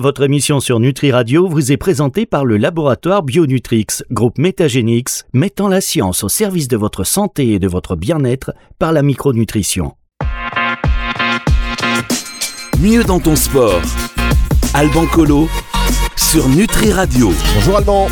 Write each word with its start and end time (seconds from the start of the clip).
Votre 0.00 0.22
émission 0.22 0.60
sur 0.60 0.78
Nutri 0.78 1.10
Radio 1.10 1.48
vous 1.48 1.72
est 1.72 1.76
présentée 1.76 2.24
par 2.24 2.44
le 2.44 2.56
laboratoire 2.56 3.24
Bionutrix, 3.24 3.86
groupe 4.12 4.38
Métagénix, 4.38 5.24
mettant 5.32 5.66
la 5.66 5.80
science 5.80 6.22
au 6.22 6.28
service 6.28 6.68
de 6.68 6.76
votre 6.76 7.02
santé 7.02 7.48
et 7.48 7.58
de 7.58 7.66
votre 7.66 7.96
bien-être 7.96 8.52
par 8.78 8.92
la 8.92 9.02
micronutrition. 9.02 9.96
Mieux 12.80 13.02
dans 13.02 13.18
ton 13.18 13.34
sport. 13.34 13.82
Alban 14.72 15.06
Colo 15.06 15.48
sur 16.14 16.48
Nutri 16.48 16.92
Radio. 16.92 17.32
Bonjour 17.56 17.78
Alban. 17.78 18.06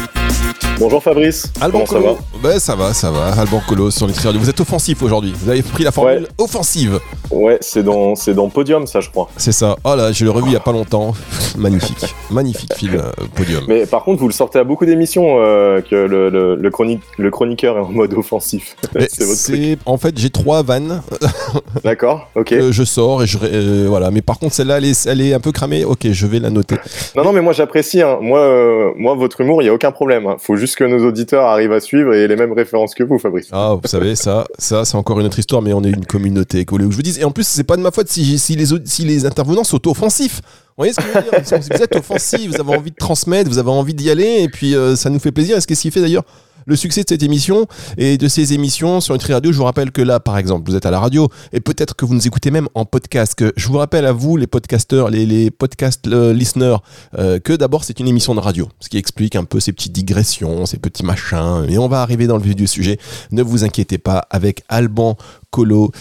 Bonjour 0.79 1.02
Fabrice. 1.02 1.50
Alban 1.61 1.84
Comment 1.88 2.00
ça 2.02 2.06
va 2.06 2.16
Ben, 2.43 2.58
ça 2.58 2.74
va, 2.76 2.93
ça 2.93 3.11
va. 3.11 3.29
Alban 3.40 3.62
Colo 3.66 3.90
sur 3.90 4.06
Nutri. 4.06 4.29
Vous 4.36 4.50
êtes 4.50 4.61
offensif 4.61 5.02
aujourd'hui. 5.02 5.32
Vous 5.34 5.48
avez 5.48 5.62
pris 5.62 5.84
la 5.84 5.90
formule 5.90 6.22
Ouais. 6.22 6.29
offensive. 6.38 7.00
Ouais, 7.30 7.56
c'est 7.62 7.82
dans, 7.82 8.14
c'est 8.14 8.34
dans 8.34 8.48
Podium, 8.50 8.86
ça, 8.86 9.00
je 9.00 9.08
crois. 9.08 9.29
C'est 9.39 9.52
ça. 9.52 9.76
Oh 9.84 9.94
là, 9.96 10.12
je 10.12 10.25
l'ai 10.25 10.30
revu 10.30 10.48
il 10.48 10.52
y 10.52 10.57
a 10.57 10.61
pas 10.61 10.72
longtemps. 10.72 11.14
Magnifique. 11.57 12.14
Magnifique 12.30 12.75
film 12.75 12.96
euh, 12.96 13.11
Podium. 13.34 13.64
Mais 13.68 13.86
par 13.86 14.04
contre, 14.04 14.21
vous 14.21 14.29
le 14.29 14.35
sortez 14.35 14.58
à 14.58 14.64
beaucoup 14.64 14.85
d'émissions 14.85 15.39
euh, 15.40 15.80
que 15.80 15.94
le, 15.94 16.29
le, 16.29 16.54
le, 16.57 16.71
chronique, 16.71 17.00
le 17.16 17.30
chroniqueur 17.30 17.79
est 17.79 17.80
en 17.80 17.88
mode 17.90 18.13
offensif. 18.13 18.77
C'est 19.08 19.24
votre 19.24 19.43
truc. 19.43 19.79
en 19.86 19.96
fait 19.96 20.18
j'ai 20.18 20.30
trois 20.30 20.63
vannes 20.63 21.02
D'accord, 21.85 22.29
ok. 22.35 22.49
que 22.49 22.72
je 22.72 22.85
sors 22.85 23.22
et 23.22 23.27
je 23.27 23.38
euh, 23.43 23.86
voilà 23.88 24.11
mais 24.11 24.21
par 24.22 24.38
contre 24.38 24.54
celle-là 24.54 24.79
elle 24.79 24.85
est, 24.85 25.07
elle 25.07 25.21
est 25.21 25.32
un 25.35 25.40
peu 25.40 25.52
cramée 25.52 25.85
ok 25.85 26.07
je 26.11 26.27
vais 26.27 26.38
la 26.38 26.50
noter 26.50 26.77
Non, 27.16 27.24
non, 27.24 27.32
mais 27.32 27.40
moi 27.40 27.52
j'apprécie. 27.52 28.02
hein. 28.02 28.18
Moi, 28.21 28.38
euh, 28.40 28.90
moi, 28.96 29.14
votre 29.14 29.40
humour, 29.40 29.63
il 29.63 29.66
n'y 29.66 29.71
a 29.71 29.74
aucun 29.74 29.93
problème. 29.93 30.27
hein. 30.27 30.36
Faut 30.38 30.57
juste 30.57 30.65
que 30.75 30.84
nos 30.84 31.06
auditeurs 31.06 31.44
arrivent 31.44 31.72
à 31.72 31.80
suivre 31.80 32.14
et 32.14 32.27
les 32.27 32.36
mêmes 32.36 32.52
références 32.52 32.94
que 32.94 33.05
vous, 33.05 33.19
Fabrice. 33.19 33.48
ah 33.52 33.74
vous 33.80 33.88
savez 33.88 34.16
ça 34.16 34.47
ça 34.58 34.84
c'est 34.84 34.97
encore 34.97 35.20
une 35.20 35.27
autre 35.27 35.38
histoire 35.38 35.62
mais 35.62 35.72
on 35.72 35.84
est 35.84 35.91
une 35.91 36.06
communauté 36.06 36.64
je 36.69 36.97
vous 36.97 37.02
dis 37.02 37.20
et 37.20 37.24
en 37.24 37.30
plus 37.30 37.47
c'est 37.47 37.64
pas 37.64 37.77
de 37.77 37.83
ma 37.83 37.91
faute 37.91 38.08
si, 38.08 38.38
si 38.38 38.56
les 38.56 38.66
si 38.84 39.05
les 39.05 39.27
intervenants 39.27 39.64
sont 39.64 39.86
offensifs 39.88 40.41
voyez 40.77 40.92
ce 40.92 41.00
que 41.00 41.06
je 41.06 41.61
veux 41.61 41.77
Vous 41.77 41.83
êtes 41.83 41.97
offensifs, 41.97 42.50
vous 42.50 42.61
avez 42.61 42.77
envie 42.77 42.91
de 42.91 42.97
transmettre, 42.97 43.50
vous 43.50 43.58
avez 43.58 43.70
envie 43.70 43.94
d'y 43.94 44.11
aller, 44.11 44.42
et 44.42 44.48
puis 44.48 44.75
euh, 44.75 44.97
ça 44.97 45.11
nous 45.11 45.19
fait 45.19 45.33
plaisir. 45.33 45.56
Et 45.56 45.61
ce 45.61 45.66
qui 45.66 45.91
fait 45.91 46.00
d'ailleurs 46.00 46.24
le 46.66 46.77
succès 46.77 47.05
de 47.05 47.08
cette 47.08 47.22
émission 47.22 47.66
et 47.96 48.19
de 48.19 48.28
ces 48.28 48.52
émissions 48.52 49.00
sur 49.00 49.14
Nutri 49.14 49.32
Radio. 49.32 49.52
Je 49.52 49.56
vous 49.56 49.64
rappelle 49.64 49.92
que 49.92 50.02
là, 50.02 50.20
par 50.20 50.36
exemple, 50.36 50.69
vous 50.69 50.77
êtes 50.77 50.84
à 50.84 50.91
la 50.91 50.98
radio 50.98 51.28
et 51.52 51.60
peut-être 51.60 51.94
que 51.94 52.04
vous 52.04 52.14
nous 52.14 52.27
écoutez 52.27 52.50
même 52.50 52.69
en 52.74 52.84
podcast. 52.84 53.44
Je 53.56 53.69
vous 53.69 53.78
rappelle 53.78 54.04
à 54.04 54.12
vous, 54.12 54.36
les 54.36 54.48
podcasteurs, 54.48 55.08
les, 55.08 55.50
podcast 55.52 56.06
euh, 56.08 56.32
listeners, 56.32 56.78
euh, 57.19 57.38
que 57.38 57.52
d'abord 57.52 57.84
c'est 57.84 58.00
une 58.00 58.08
émission 58.08 58.34
de 58.34 58.41
radio, 58.41 58.69
ce 58.80 58.88
qui 58.88 58.98
explique 58.98 59.36
un 59.36 59.44
peu 59.44 59.60
ces 59.60 59.72
petites 59.72 59.92
digressions, 59.92 60.66
ces 60.66 60.78
petits 60.78 61.04
machins. 61.04 61.64
Et 61.69 61.78
on 61.78 61.88
va 61.88 62.02
arriver 62.02 62.27
dans 62.27 62.36
le 62.36 62.42
vif 62.42 62.56
du 62.56 62.66
sujet. 62.66 62.98
Ne 63.30 63.42
vous 63.42 63.64
inquiétez 63.64 63.98
pas 63.98 64.27
avec 64.30 64.64
Alban 64.69 65.16
Colo, 65.50 65.92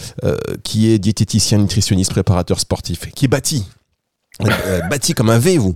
qui 0.63 0.89
est 0.89 0.99
diététicien, 0.99 1.59
nutritionniste, 1.59 2.11
préparateur 2.11 2.59
sportif, 2.59 3.11
qui 3.13 3.25
est 3.25 3.29
bâti. 3.29 3.65
Euh, 4.41 4.81
bâti 4.89 5.13
comme 5.13 5.29
un 5.29 5.39
V, 5.39 5.57
vous. 5.57 5.75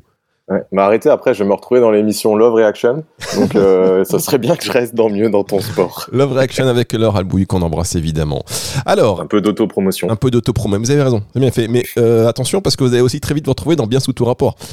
Ouais. 0.50 0.64
Mais 0.72 0.82
arrêtez, 0.82 1.10
après, 1.10 1.36
je 1.36 1.44
vais 1.44 1.48
me 1.50 1.54
retrouver 1.54 1.80
dans 1.80 1.92
l'émission 1.92 2.36
Love 2.36 2.56
Reaction. 2.56 3.04
Donc, 3.36 3.56
euh, 3.56 4.04
ça 4.10 4.18
serait 4.18 4.40
bien 4.40 4.56
que 4.56 4.66
je 4.66 4.72
reste 4.72 4.96
dans 4.96 5.08
mieux 5.08 5.30
dans 5.30 5.44
ton 5.44 5.60
sport. 5.62 6.08
Love 6.12 6.34
Reaction 6.34 6.68
avec 6.68 6.92
Laure 6.94 7.18
Albouy 7.18 7.46
qu'on 7.46 7.62
embrasse 7.62 7.94
évidemment. 7.94 8.44
Alors, 8.88 9.22
Un 9.22 9.28
peu 9.28 9.42
d'autopromotion. 9.42 10.10
un 10.10 10.16
peu 10.16 10.32
d'autopromo. 10.32 10.80
Vous 10.80 10.90
avez 10.90 11.04
raison, 11.04 11.22
c'est 11.34 11.40
bien 11.40 11.52
fait. 11.52 11.68
Mais 11.68 11.84
euh, 12.00 12.28
attention 12.28 12.62
parce 12.62 12.76
que 12.76 12.84
vous 12.84 12.94
allez 12.94 13.04
aussi 13.04 13.22
très 13.22 13.36
vite 13.36 13.46
vous 13.46 13.52
retrouver 13.52 13.76
dans 13.76 13.86
Bien 13.86 14.00
sous 14.00 14.14
tout 14.14 14.26
rapport. 14.26 14.56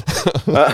Ah, 0.54 0.68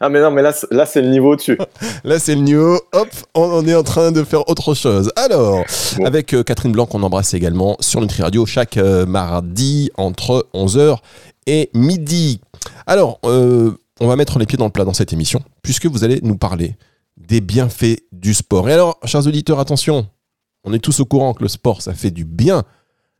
ah, 0.00 0.08
mais 0.08 0.20
non, 0.20 0.30
mais 0.30 0.42
là, 0.42 0.52
c'est- 0.52 0.66
là 0.70 0.86
c'est 0.86 1.02
le 1.02 1.08
niveau 1.08 1.32
au-dessus. 1.32 1.58
Là, 2.04 2.18
c'est 2.18 2.34
le 2.34 2.42
new. 2.42 2.74
Hop, 2.92 3.08
on, 3.34 3.66
est 3.66 3.74
en 3.74 3.82
train 3.82 4.12
de 4.12 4.22
faire 4.24 4.48
autre 4.48 4.74
chose. 4.74 5.10
Alors, 5.16 5.64
Bon. 5.98 6.04
avec 6.04 6.32
euh, 6.34 6.42
Catherine 6.42 6.70
Blanc 6.72 6.86
qu'on 6.86 7.02
embrasse 7.02 7.34
également 7.34 7.76
sur 7.80 8.00
Nutri 8.00 8.22
Radio 8.22 8.46
chaque 8.46 8.76
mardi 8.76 9.90
entre 9.96 10.46
11h 10.54 10.98
et 11.46 11.70
midi. 11.74 12.40
Alors, 12.86 13.20
euh, 13.24 13.72
on 14.00 14.06
va 14.06 14.16
mettre 14.16 14.38
les 14.38 14.46
pieds 14.46 14.58
dans 14.58 14.66
le 14.66 14.70
plat 14.70 14.84
dans 14.84 14.94
cette 14.94 15.12
émission 15.12 15.40
puisque 15.62 15.86
vous 15.86 16.04
allez 16.04 16.20
nous 16.22 16.36
parler 16.36 16.76
des 17.16 17.40
bienfaits 17.40 18.02
du 18.12 18.34
sport. 18.34 18.68
Et 18.68 18.72
alors, 18.72 18.98
chers 19.04 19.26
auditeurs, 19.26 19.58
attention, 19.58 20.06
on 20.64 20.72
est 20.72 20.78
tous 20.78 21.00
au 21.00 21.04
courant 21.04 21.32
que 21.32 21.42
le 21.42 21.48
sport, 21.48 21.82
ça 21.82 21.94
fait 21.94 22.10
du 22.10 22.24
bien, 22.24 22.64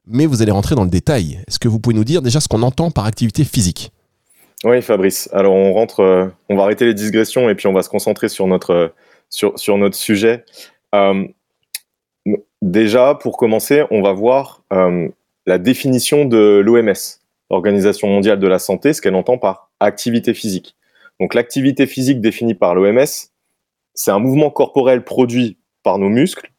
mais 0.06 0.26
vous 0.26 0.42
allez 0.42 0.50
rentrer 0.53 0.75
dans 0.75 0.84
le 0.84 0.91
détail. 0.91 1.42
Est-ce 1.48 1.59
que 1.59 1.69
vous 1.69 1.81
pouvez 1.81 1.94
nous 1.94 2.04
dire 2.04 2.22
déjà 2.22 2.41
ce 2.41 2.48
qu'on 2.48 2.62
entend 2.62 2.91
par 2.91 3.06
activité 3.06 3.44
physique 3.44 3.92
Oui, 4.64 4.82
Fabrice. 4.82 5.28
Alors, 5.32 5.54
on 5.54 5.72
rentre, 5.72 6.00
euh, 6.00 6.26
on 6.50 6.56
va 6.56 6.64
arrêter 6.64 6.84
les 6.84 6.94
digressions 6.94 7.48
et 7.48 7.54
puis 7.54 7.66
on 7.66 7.72
va 7.72 7.82
se 7.82 7.88
concentrer 7.88 8.28
sur 8.28 8.47
notre, 8.47 8.72
euh, 8.72 9.91
sujet. 9.93 10.44
Déjà, 12.62 13.14
pour 13.14 13.37
commencer, 13.37 13.84
on 13.91 14.03
va 14.03 14.12
voir 14.12 14.62
la 15.47 15.58
définition 15.58 16.25
de 16.25 16.60
l'OMS, 16.64 17.20
l'Organisation 17.50 18.08
mondiale 18.08 18.38
de 18.38 18.46
la 18.48 18.58
santé, 18.58 18.92
ce 18.92 19.00
qu'elle 19.00 19.14
entend 19.14 19.38
par 19.38 19.70
activité 19.80 20.34
physique. 20.34 20.76
Donc, 21.20 21.34
l'activité 21.34 21.86
physique 21.86 22.20
définie 22.20 22.54
par 22.54 22.74
l'OMS, 22.74 23.06
c'est 23.94 24.10
un 24.10 24.18
mouvement 24.18 24.50
corporel 24.50 25.04
produit 25.04 25.58
par 25.82 25.98
nos 25.98 26.08
muscles 26.08 26.50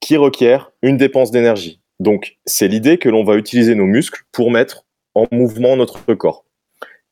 qui 0.00 0.16
requiert 0.16 0.72
une 0.82 0.96
dépense 0.96 1.30
d'énergie. 1.30 1.80
Donc, 2.00 2.38
c'est 2.46 2.68
l'idée 2.68 2.98
que 2.98 3.08
l'on 3.08 3.24
va 3.24 3.36
utiliser 3.36 3.74
nos 3.74 3.86
muscles 3.86 4.22
pour 4.32 4.50
mettre 4.50 4.84
en 5.14 5.26
mouvement 5.30 5.76
notre 5.76 6.14
corps. 6.14 6.44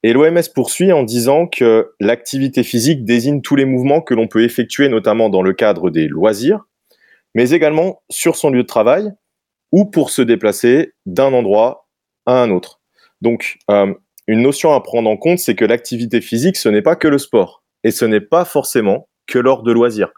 Et 0.03 0.13
l'OMS 0.13 0.41
poursuit 0.55 0.93
en 0.93 1.03
disant 1.03 1.47
que 1.47 1.93
l'activité 2.01 2.63
physique 2.63 3.05
désigne 3.05 3.43
tous 3.43 3.55
les 3.55 3.67
mouvements 3.67 4.01
que 4.01 4.15
l'on 4.15 4.29
peut 4.29 4.43
effectuer, 4.43 4.89
notamment 4.89 5.29
dans 5.29 5.43
le 5.43 5.53
cadre 5.53 5.91
des 5.91 6.09
loisirs, 6.09 6.65
mais 7.35 7.51
également 7.51 8.03
sur 8.09 8.37
son 8.37 8.51
lieu 8.51 8.63
de 8.63 8.67
travail 8.67 9.13
ou 9.73 9.85
pour 9.85 10.11
se 10.11 10.23
déplacer 10.23 10.95
d'un 11.07 11.33
endroit 11.33 11.89
à 12.27 12.43
un 12.43 12.51
autre. 12.51 12.80
Donc, 13.21 13.59
euh, 13.71 13.93
une 14.27 14.43
notion 14.43 14.73
à 14.73 14.81
prendre 14.81 15.11
en 15.11 15.17
compte, 15.17 15.39
c'est 15.39 15.55
que 15.55 15.65
l'activité 15.65 16.21
physique, 16.21 16.57
ce 16.57 16.69
n'est 16.69 16.83
pas 16.83 16.97
que 16.97 17.09
le 17.09 17.19
sport, 17.19 17.63
et 17.85 17.91
ce 17.91 18.05
n'est 18.05 18.21
pas 18.21 18.45
forcément 18.45 19.09
que 19.27 19.39
lors 19.39 19.63
de 19.63 19.73
loisirs. 19.73 20.13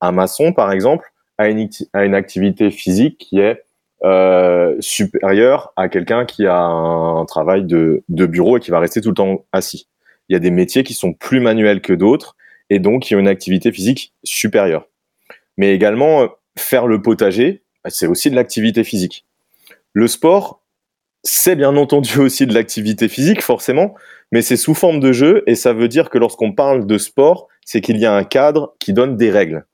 Un 0.00 0.12
maçon, 0.12 0.52
par 0.52 0.72
exemple, 0.72 1.10
a 1.38 1.48
une, 1.48 2.14
activité 2.14 2.70
physique 2.70 3.18
qui 3.18 3.40
est 3.40 3.64
euh, 4.04 4.76
supérieur 4.80 5.72
à 5.76 5.88
quelqu'un 5.88 6.24
qui 6.24 6.46
a 6.46 6.58
un 6.58 7.24
travail 7.24 7.64
de, 7.64 8.04
bureau 8.08 8.58
et 8.58 8.60
qui 8.60 8.70
va 8.70 8.78
rester 8.78 9.00
tout 9.00 9.08
le 9.08 9.14
temps 9.14 9.44
assis. 9.52 9.88
Il 10.28 10.34
y 10.34 10.36
a 10.36 10.40
des 10.40 10.50
métiers 10.50 10.84
qui 10.84 10.94
sont 10.94 11.12
plus 11.12 11.40
manuels 11.40 11.80
que 11.80 11.92
d'autres 11.92 12.36
et 12.70 12.78
donc 12.78 13.02
qui 13.02 13.14
ont 13.14 13.18
une 13.18 13.28
activité 13.28 13.72
physique 13.72 14.12
supérieure. 14.22 14.88
Mais 15.56 15.74
également, 15.74 16.22
euh, 16.22 16.26
faire 16.58 16.86
le 16.86 17.02
potager, 17.02 17.62
c'est 17.86 18.06
aussi 18.06 18.30
de 18.30 18.36
l'activité 18.36 18.84
physique. 18.84 19.26
Le 19.92 20.08
sport, 20.08 20.60
c'est 21.24 21.56
bien 21.56 21.76
entendu 21.76 22.18
aussi 22.20 22.46
de 22.46 22.54
l'activité 22.54 23.08
physique, 23.08 23.42
forcément, 23.42 23.94
mais 24.30 24.42
c'est 24.42 24.56
sous 24.56 24.74
forme 24.74 25.00
de 25.00 25.12
jeu 25.12 25.42
et 25.46 25.54
ça 25.54 25.72
veut 25.72 25.88
dire 25.88 26.10
que 26.10 26.18
lorsqu'on 26.18 26.52
parle 26.52 26.86
de 26.86 26.98
sport, 26.98 27.48
c'est 27.64 27.80
qu'il 27.80 27.98
y 27.98 28.06
a 28.06 28.14
un 28.14 28.24
cadre 28.24 28.74
qui 28.78 28.92
donne 28.92 29.16
des 29.16 29.30
règles. 29.30 29.66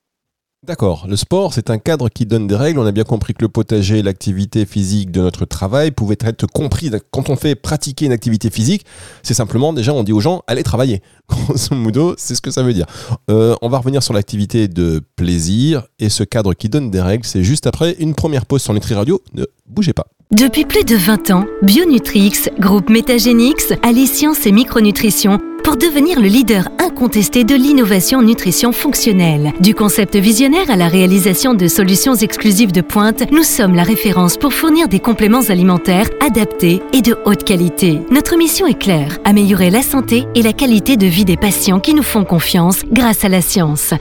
D'accord, 0.63 1.07
le 1.09 1.17
sport, 1.17 1.55
c'est 1.55 1.71
un 1.71 1.79
cadre 1.79 2.11
qui 2.11 2.27
donne 2.27 2.47
des 2.47 2.55
règles. 2.55 2.81
On 2.81 2.85
a 2.85 2.93
bien 2.93 3.05
compris 3.05 3.33
que 3.33 3.41
le 3.41 3.49
potager, 3.49 4.03
l'activité 4.03 4.67
physique 4.67 5.11
de 5.11 5.23
notre 5.23 5.47
travail 5.47 5.91
pouvait 5.91 6.19
être 6.21 6.47
compris. 6.47 6.91
Quand 7.11 7.31
on 7.31 7.37
fait 7.37 7.55
pratiquer 7.55 8.05
une 8.05 8.13
activité 8.13 8.51
physique, 8.51 8.85
c'est 9.23 9.33
simplement, 9.33 9.73
déjà, 9.73 9.95
on 9.95 10.03
dit 10.03 10.13
aux 10.13 10.21
gens, 10.21 10.43
allez 10.47 10.63
travailler. 10.63 11.01
Grosso 11.31 11.75
modo, 11.75 12.15
c'est 12.19 12.35
ce 12.35 12.43
que 12.43 12.51
ça 12.51 12.63
veut 12.63 12.75
dire. 12.75 12.85
Euh, 13.31 13.57
on 13.63 13.71
va 13.71 13.79
revenir 13.79 14.03
sur 14.03 14.13
l'activité 14.13 14.69
de 14.69 15.01
plaisir 15.17 15.87
et 15.99 16.11
ce 16.11 16.25
cadre 16.25 16.53
qui 16.53 16.69
donne 16.69 16.91
des 16.91 17.01
règles, 17.01 17.25
c'est 17.25 17.43
juste 17.43 17.67
après 17.67 17.93
une 17.99 18.15
première 18.15 18.45
pause 18.45 18.61
sur 18.61 18.75
Nutri 18.75 18.93
Radio. 18.93 19.23
Ne 19.33 19.47
bougez 19.67 19.95
pas. 19.95 20.09
Depuis 20.33 20.65
plus 20.65 20.85
de 20.85 20.95
20 20.95 21.33
ans, 21.33 21.45
Bionutrix, 21.61 22.51
groupe 22.61 22.89
Métagénix, 22.89 23.73
allie 23.83 24.07
science 24.07 24.47
et 24.47 24.53
micronutrition 24.53 25.41
pour 25.65 25.77
devenir 25.77 26.21
le 26.21 26.29
leader 26.29 26.69
incontesté 26.79 27.43
de 27.43 27.57
l'innovation 27.57 28.23
nutrition 28.23 28.71
fonctionnelle. 28.71 29.53
Du 29.59 29.75
concept 29.75 30.15
visionnaire 30.15 30.71
à 30.71 30.77
la 30.77 30.87
réalisation 30.87 31.55
de 31.55 31.67
solutions 31.67 32.15
exclusives 32.15 32.71
de 32.71 32.81
pointe, 32.81 33.29
nous 33.33 33.43
sommes 33.43 33.75
la 33.75 33.83
référence 33.83 34.37
pour 34.37 34.53
fournir 34.53 34.87
des 34.87 35.01
compléments 35.01 35.49
alimentaires 35.49 36.09
adaptés 36.25 36.81
et 36.93 37.03
de 37.03 37.19
haute 37.25 37.43
qualité. 37.43 38.01
Notre 38.13 38.37
mission 38.37 38.69
est 38.69 38.79
claire, 38.79 39.19
améliorer 39.25 39.71
la 39.71 39.83
santé 39.83 40.29
et 40.37 40.43
la 40.43 40.53
qualité 40.53 40.97
de 40.97 41.07
vie 41.07 41.25
des 41.25 41.37
patients 41.37 41.81
qui 41.81 41.93
nous 41.93 42.05
font 42.05 42.25
confiance 42.25 42.85
grâce 42.85 43.25
à 43.25 43.29
la 43.29 43.43
science. 43.43 43.95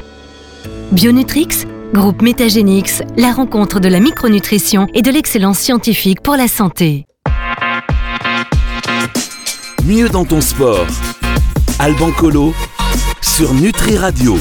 Bionutrix, 0.92 1.66
groupe 1.94 2.21
Métagénix, 2.21 3.01
la 3.18 3.31
rencontre 3.31 3.80
de 3.80 3.88
la 3.88 4.00
micronutrition 4.00 4.88
et 4.94 5.01
de 5.01 5.12
l'excellence 5.12 5.59
scientifique 5.59 6.21
pour 6.21 6.36
la 6.36 6.47
santé. 6.47 7.06
Mieux 9.86 10.09
dans 10.09 10.25
ton 10.25 10.41
sport. 10.41 10.86
Alban 11.80 12.12
Colo 12.12 12.53
sur 13.21 13.53
Nutri 13.53 13.97
Radio. 13.97 14.38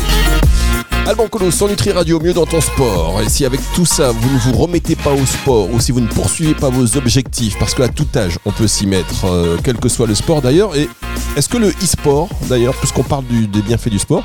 Alban 1.07 1.29
Colo 1.29 1.51
sur 1.51 1.69
Nutri 1.69 1.93
Radio, 1.93 2.21
mieux 2.21 2.35
dans 2.35 2.45
ton 2.45 2.61
sport. 2.61 3.21
Et 3.25 3.29
si 3.31 3.45
avec 3.47 3.61
tout 3.75 3.87
ça, 3.87 4.11
vous 4.11 4.31
ne 4.31 4.39
vous 4.41 4.53
remettez 4.53 4.95
pas 4.97 5.13
au 5.13 5.25
sport 5.25 5.71
ou 5.73 5.81
si 5.81 5.91
vous 5.93 6.01
ne 6.01 6.09
poursuivez 6.09 6.55
pas 6.55 6.69
vos 6.69 6.97
objectifs, 6.99 7.57
parce 7.59 7.75
qu'à 7.75 7.89
tout 7.89 8.07
âge, 8.15 8.39
on 8.45 8.51
peut 8.51 8.67
s'y 8.69 8.87
mettre, 8.87 9.25
euh, 9.25 9.57
quel 9.65 9.77
que 9.79 9.89
soit 9.89 10.07
le 10.07 10.15
sport 10.15 10.43
d'ailleurs. 10.43 10.77
Et 10.77 10.89
est-ce 11.37 11.49
que 11.49 11.57
le 11.57 11.69
e-sport, 11.83 12.29
d'ailleurs, 12.49 12.75
puisqu'on 12.75 13.05
parle 13.05 13.25
du- 13.25 13.47
des 13.47 13.63
bienfaits 13.63 13.89
du 13.89 13.99
sport, 13.99 14.25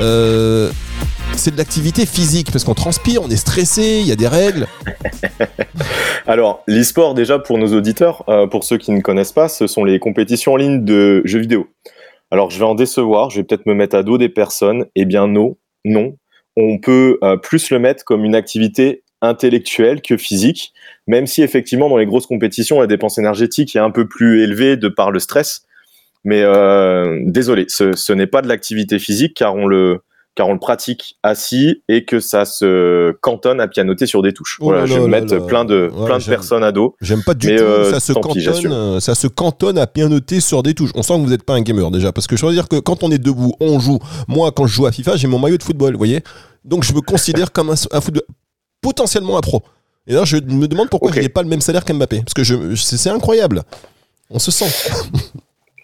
euh, 0.00 0.70
c'est 1.36 1.52
de 1.52 1.56
l'activité 1.56 2.06
physique 2.06 2.50
Parce 2.52 2.64
qu'on 2.64 2.74
transpire, 2.74 3.22
on 3.22 3.28
est 3.28 3.36
stressé, 3.36 4.00
il 4.00 4.06
y 4.06 4.12
a 4.12 4.16
des 4.16 4.28
règles. 4.28 4.66
Alors, 6.26 6.62
l'e-sport, 6.66 7.14
déjà, 7.14 7.38
pour 7.38 7.58
nos 7.58 7.74
auditeurs, 7.74 8.24
euh, 8.28 8.46
pour 8.46 8.64
ceux 8.64 8.78
qui 8.78 8.92
ne 8.92 9.00
connaissent 9.00 9.32
pas, 9.32 9.48
ce 9.48 9.66
sont 9.66 9.84
les 9.84 9.98
compétitions 9.98 10.52
en 10.52 10.56
ligne 10.56 10.84
de 10.84 11.22
jeux 11.24 11.40
vidéo. 11.40 11.66
Alors, 12.30 12.50
je 12.50 12.58
vais 12.58 12.64
en 12.64 12.74
décevoir, 12.74 13.30
je 13.30 13.38
vais 13.38 13.44
peut-être 13.44 13.66
me 13.66 13.74
mettre 13.74 13.96
à 13.96 14.02
dos 14.02 14.18
des 14.18 14.28
personnes. 14.28 14.86
Eh 14.94 15.04
bien, 15.04 15.26
non, 15.26 15.56
non. 15.84 16.16
On 16.56 16.78
peut 16.78 17.18
euh, 17.22 17.36
plus 17.36 17.70
le 17.70 17.78
mettre 17.78 18.04
comme 18.04 18.24
une 18.24 18.34
activité 18.34 19.02
intellectuelle 19.22 20.00
que 20.02 20.16
physique, 20.16 20.72
même 21.06 21.26
si 21.26 21.42
effectivement 21.42 21.88
dans 21.88 21.96
les 21.96 22.06
grosses 22.06 22.26
compétitions 22.26 22.80
la 22.80 22.86
dépense 22.86 23.18
énergétique 23.18 23.76
est 23.76 23.80
un 23.80 23.90
peu 23.90 24.08
plus 24.08 24.42
élevée 24.42 24.76
de 24.76 24.88
par 24.88 25.10
le 25.10 25.18
stress. 25.18 25.66
Mais 26.24 26.42
euh, 26.42 27.18
désolé, 27.24 27.66
ce, 27.68 27.92
ce 27.92 28.12
n'est 28.12 28.26
pas 28.26 28.42
de 28.42 28.48
l'activité 28.48 28.98
physique 28.98 29.34
car 29.34 29.54
on 29.54 29.66
le 29.66 30.00
car 30.36 30.48
on 30.48 30.52
le 30.52 30.58
pratique 30.58 31.18
assis 31.22 31.82
et 31.88 32.04
que 32.04 32.20
ça 32.20 32.44
se 32.44 33.12
cantonne 33.20 33.60
à 33.60 33.68
pianoter 33.68 34.06
sur 34.06 34.22
des 34.22 34.32
touches. 34.32 34.58
Oh 34.60 34.64
voilà, 34.66 34.80
là 34.80 34.86
je 34.86 34.94
vais 34.94 35.00
là 35.00 35.06
mettre 35.08 35.34
là. 35.34 35.40
plein 35.40 35.64
de 35.64 35.90
Ouais, 35.92 36.06
plein 36.06 36.16
de 36.16 36.22
j'aime. 36.22 36.34
personnes 36.34 36.64
à 36.64 36.72
dos. 36.72 36.94
J'aime 37.00 37.22
pas 37.24 37.34
du 37.34 37.48
tout. 37.48 37.62
euh, 37.62 37.90
ça, 37.92 38.00
se 38.00 38.12
pis, 38.12 38.20
cantonne, 38.20 38.72
euh, 38.72 39.00
ça 39.00 39.14
se 39.14 39.26
cantonne 39.26 39.78
à 39.78 39.86
bien 39.86 40.08
noter 40.08 40.40
sur 40.40 40.62
des 40.62 40.72
touches. 40.74 40.90
On 40.94 41.02
sent 41.02 41.14
que 41.14 41.20
vous 41.20 41.30
n'êtes 41.30 41.42
pas 41.44 41.54
un 41.54 41.62
gamer 41.62 41.90
déjà. 41.90 42.12
Parce 42.12 42.26
que 42.26 42.36
je 42.36 42.46
veux 42.46 42.52
dire 42.52 42.68
que 42.68 42.76
quand 42.80 43.02
on 43.02 43.10
est 43.10 43.18
debout, 43.18 43.54
on 43.60 43.78
joue. 43.80 43.98
Moi, 44.28 44.50
quand 44.52 44.66
je 44.66 44.74
joue 44.74 44.86
à 44.86 44.92
FIFA, 44.92 45.16
j'ai 45.16 45.26
mon 45.26 45.38
maillot 45.38 45.58
de 45.58 45.62
football, 45.62 45.92
vous 45.92 45.98
voyez 45.98 46.22
Donc 46.64 46.84
je 46.84 46.92
me 46.94 47.00
considère 47.00 47.52
comme 47.52 47.70
un, 47.70 47.74
un 47.90 48.00
football, 48.00 48.22
potentiellement 48.80 49.36
un 49.36 49.40
pro. 49.40 49.62
Et 50.06 50.14
là, 50.14 50.24
je 50.24 50.36
me 50.38 50.66
demande 50.66 50.88
pourquoi 50.88 51.12
je 51.12 51.20
n'ai 51.20 51.28
pas 51.28 51.42
le 51.42 51.48
même 51.48 51.60
salaire 51.60 51.84
qu'Mbappé. 51.84 52.20
Parce 52.20 52.34
que 52.34 52.42
je, 52.44 52.74
c'est 52.76 53.10
incroyable. 53.10 53.62
On 54.30 54.38
se 54.38 54.50
sent. 54.50 54.66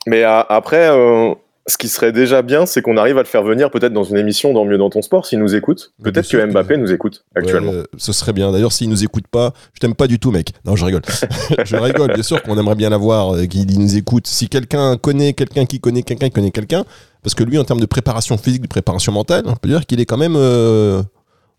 Mais 0.07 0.25
euh, 0.25 0.41
après, 0.49 0.89
euh, 0.89 1.35
ce 1.69 1.77
qui 1.79 1.89
serait 1.89 2.13
déjà 2.13 2.43
bien, 2.43 2.65
c'est 2.65 2.81
qu'on 2.81 2.97
arrive 2.97 3.19
à 3.19 3.23
le 3.23 3.27
faire 3.27 3.43
venir 3.43 3.71
peut-être 3.73 3.93
dans 3.93 4.05
une 4.05 4.17
émission 4.17 4.53
dans 4.53 4.65
Mieux 4.65 4.79
dans 4.79 4.89
ton 4.89 5.03
sport 5.03 5.27
s'il 5.27 5.41
nous 5.41 5.55
écoute. 5.57 5.93
Mais 5.99 6.13
Peut-être 6.13 6.29
que 6.29 6.45
Mbappé 6.47 6.77
nous 6.77 6.93
écoute 6.93 7.25
actuellement. 7.35 7.73
Ouais, 7.73 7.83
ce 7.97 8.13
serait 8.13 8.33
bien. 8.33 8.53
D'ailleurs, 8.53 8.71
s'il 8.73 8.89
nous 8.89 9.03
écoute 9.03 9.27
pas, 9.27 9.53
je 9.73 9.81
t'aime 9.81 9.95
pas 9.97 10.07
du 10.07 10.21
tout, 10.21 10.31
mec. 10.31 10.53
Non, 10.65 10.77
je 10.77 10.85
rigole. 10.85 11.03
je 11.65 11.77
rigole. 11.77 12.13
Bien 12.13 12.23
sûr 12.23 12.41
qu'on 12.43 12.57
aimerait 12.57 12.77
bien 12.77 12.89
l'avoir, 12.91 13.35
euh, 13.35 13.47
qu'il 13.47 13.67
nous 13.81 13.97
écoute. 13.97 14.29
Si 14.29 14.49
quelqu'un 14.49 14.97
connaît 14.97 15.33
quelqu'un 15.33 15.67
qui 15.67 15.81
connaît 15.81 16.03
quelqu'un 16.05 16.27
qui 16.27 16.33
connaît 16.33 16.51
quelqu'un, 16.53 16.85
parce 17.25 17.35
que 17.35 17.43
lui, 17.43 17.59
en 17.59 17.65
termes 17.65 17.81
de 17.81 17.87
préparation 17.87 18.39
physique, 18.39 18.63
de 18.63 18.69
préparation 18.69 19.11
mentale, 19.11 19.43
on 19.47 19.57
peut 19.57 19.69
dire 19.69 19.85
qu'il 19.87 20.01
est 20.01 20.07
quand 20.07 20.19
même 20.19 20.37
euh, 20.37 21.03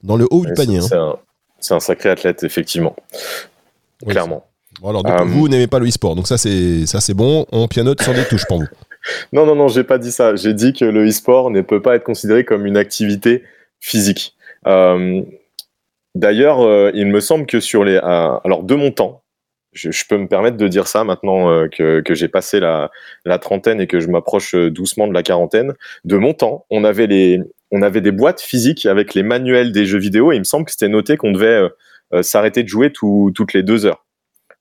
dans 0.04 0.16
le 0.16 0.26
haut 0.32 0.46
du 0.46 0.54
panier. 0.54 0.80
c'est- 0.82 0.96
hein. 0.96 1.18
C'est 1.60 1.74
un, 1.74 1.80
sacré 1.82 2.10
athlète, 2.10 2.44
effectivement. 2.44 2.96
Oui, 4.06 4.12
Clairement. 4.14 4.46
Bon, 4.80 4.90
alors, 4.90 5.04
donc, 5.04 5.20
Euh, 5.20 5.24
vous 5.26 5.50
n'aimez 5.50 5.66
pas 5.68 5.80
le 5.80 5.88
e-sport, 5.88 6.16
donc 6.16 6.28
ça 6.28 6.38
c'est 6.38 6.86
ça 6.86 7.02
c'est 7.02 7.16
bon. 7.16 7.46
On 7.52 7.68
pianote 7.68 8.02
sur 8.02 8.14
des 8.14 8.24
touches 8.26 8.46
pour 8.48 8.60
vous. 8.60 8.68
Non, 9.34 9.46
non, 9.46 9.56
non, 9.56 9.68
j'ai 9.68 9.84
pas 9.84 9.98
dit 9.98 10.12
ça. 10.12 10.36
J'ai 10.36 10.54
dit 10.54 10.74
que 10.74 10.86
le 10.86 11.08
e-sport 11.08 11.50
ne 11.52 11.62
peut 11.62 11.82
pas 11.82 11.96
être 11.96 12.04
considéré 12.04 12.44
comme 12.46 12.66
une 12.66 12.78
activité 12.78 13.44
physique. 13.80 14.36
Euh, 14.68 15.22
D'ailleurs, 16.16 16.62
euh, 16.62 16.90
il 16.96 17.08
me 17.08 17.20
semble 17.20 17.46
que 17.46 17.60
sur 17.60 17.84
les. 17.84 17.96
euh, 17.98 18.00
alors, 18.44 18.64
de 18.64 18.74
mon 18.76 18.92
temps, 18.92 19.22
je, 19.74 19.92
je 19.92 20.04
peux 20.10 20.18
me 20.18 20.28
permettre 20.28 20.58
de 20.58 20.68
dire 20.68 20.88
ça 20.88 21.04
maintenant 21.04 21.68
que, 21.70 22.00
que 22.02 22.16
j'ai 22.16 22.28
passé 22.28 22.60
la, 22.60 22.90
la 23.26 23.38
trentaine 23.38 23.80
et 23.80 23.86
que 23.86 24.00
je 24.00 24.08
m'approche 24.08 24.56
doucement 24.56 25.08
de 25.08 25.14
la 25.14 25.22
quarantaine. 25.22 25.74
De 26.06 26.18
mon 26.18 26.34
temps, 26.34 26.66
on 26.72 26.84
avait, 26.84 27.06
les, 27.06 27.40
on 27.72 27.84
avait 27.84 28.02
des 28.02 28.12
boîtes 28.12 28.42
physiques 28.42 28.88
avec 28.88 29.14
les 29.14 29.22
manuels 29.22 29.72
des 29.72 29.86
jeux 29.86 30.00
vidéo 30.00 30.32
et 30.32 30.36
il 30.38 30.40
me 30.40 30.44
semble 30.44 30.66
que 30.66 30.72
c'était 30.72 30.88
noté 30.88 31.18
qu'on 31.18 31.32
devait 31.32 31.68
s'arrêter 32.22 32.64
de 32.64 32.68
jouer 32.70 32.92
tout- 32.92 33.32
toutes 33.36 33.54
les 33.54 33.62
deux 33.62 33.86
heures. 33.86 34.04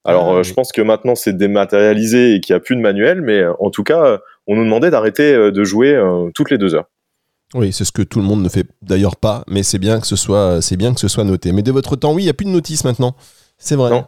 Alors, 0.05 0.33
Ah, 0.35 0.37
oui. 0.39 0.45
je 0.45 0.53
pense 0.53 0.73
que 0.73 0.83
maintenant 0.83 1.15
c'est 1.15 1.37
dématérialisé 1.37 2.35
et 2.35 2.41
qu'il 2.41 2.53
n'y 2.55 2.59
a 2.59 2.61
plus 2.61 2.77
de 2.77 2.83
manuel, 2.83 3.23
mais 3.23 3.45
en 3.61 3.71
tout 3.71 3.85
cas, 3.85 4.21
on 4.47 4.57
nous 4.57 4.65
demandait 4.65 4.91
d'arrêter 4.91 5.35
euh, 5.35 5.51
de 5.51 5.65
jouer 5.65 5.95
euh, 5.95 6.31
toutes 6.35 6.51
les 6.51 6.59
deux 6.59 6.75
heures. 6.75 6.87
Oui, 7.55 7.73
c'est 7.73 7.85
ce 7.85 7.93
que 7.93 8.03
tout 8.03 8.19
le 8.19 8.25
monde 8.25 8.43
ne 8.43 8.49
fait 8.49 8.67
d'ailleurs 8.83 9.17
pas, 9.17 9.45
mais 9.49 9.63
c'est 9.63 9.79
bien 9.79 10.01
que 10.01 10.07
ce 10.07 10.17
soit 10.17 10.61
c'est 10.61 10.77
bien 10.77 10.93
que 10.95 11.01
ce 11.01 11.09
soit 11.09 11.25
noté. 11.25 11.53
Mais 11.53 11.63
de 11.63 11.71
votre 11.73 11.95
temps, 11.97 12.13
oui, 12.13 12.25
il 12.25 12.27
y 12.27 12.31
a 12.31 12.35
plus 12.35 12.47
de 12.47 12.51
notice 12.51 12.85
maintenant. 12.85 13.15
C'est 13.59 13.77
vrai. 13.77 13.91
Non. 13.91 14.07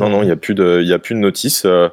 Non, 0.00 0.08
non, 0.10 0.22
il 0.22 0.26
n'y 0.26 0.32
a, 0.32 0.36
plus 0.36 0.54
de- 0.54 0.80
il 0.80 0.88
y 0.88 0.92
a 0.92 0.98
plus 1.00 1.14
de 1.16 1.20
notice, 1.20 1.64
euh, 1.64 1.88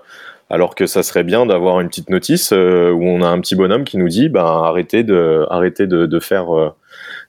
alors 0.52 0.76
que 0.76 0.86
ça 0.86 1.02
serait 1.02 1.24
bien 1.24 1.46
d'avoir 1.48 1.80
une 1.80 1.90
petite 1.90 2.10
notice 2.12 2.52
euh, 2.54 2.92
où 2.92 3.04
on 3.04 3.22
a 3.24 3.28
un 3.28 3.40
petit 3.40 3.56
bonhomme 3.56 3.84
qui 3.84 3.98
nous 3.98 4.10
dit 4.10 4.30
ben, 4.30 4.46
arrêtez, 4.46 5.04
de, 5.04 5.46
arrêtez 5.50 5.88
de, 5.88 6.06
de 6.06 6.20
faire 6.20 6.56
euh, 6.56 6.70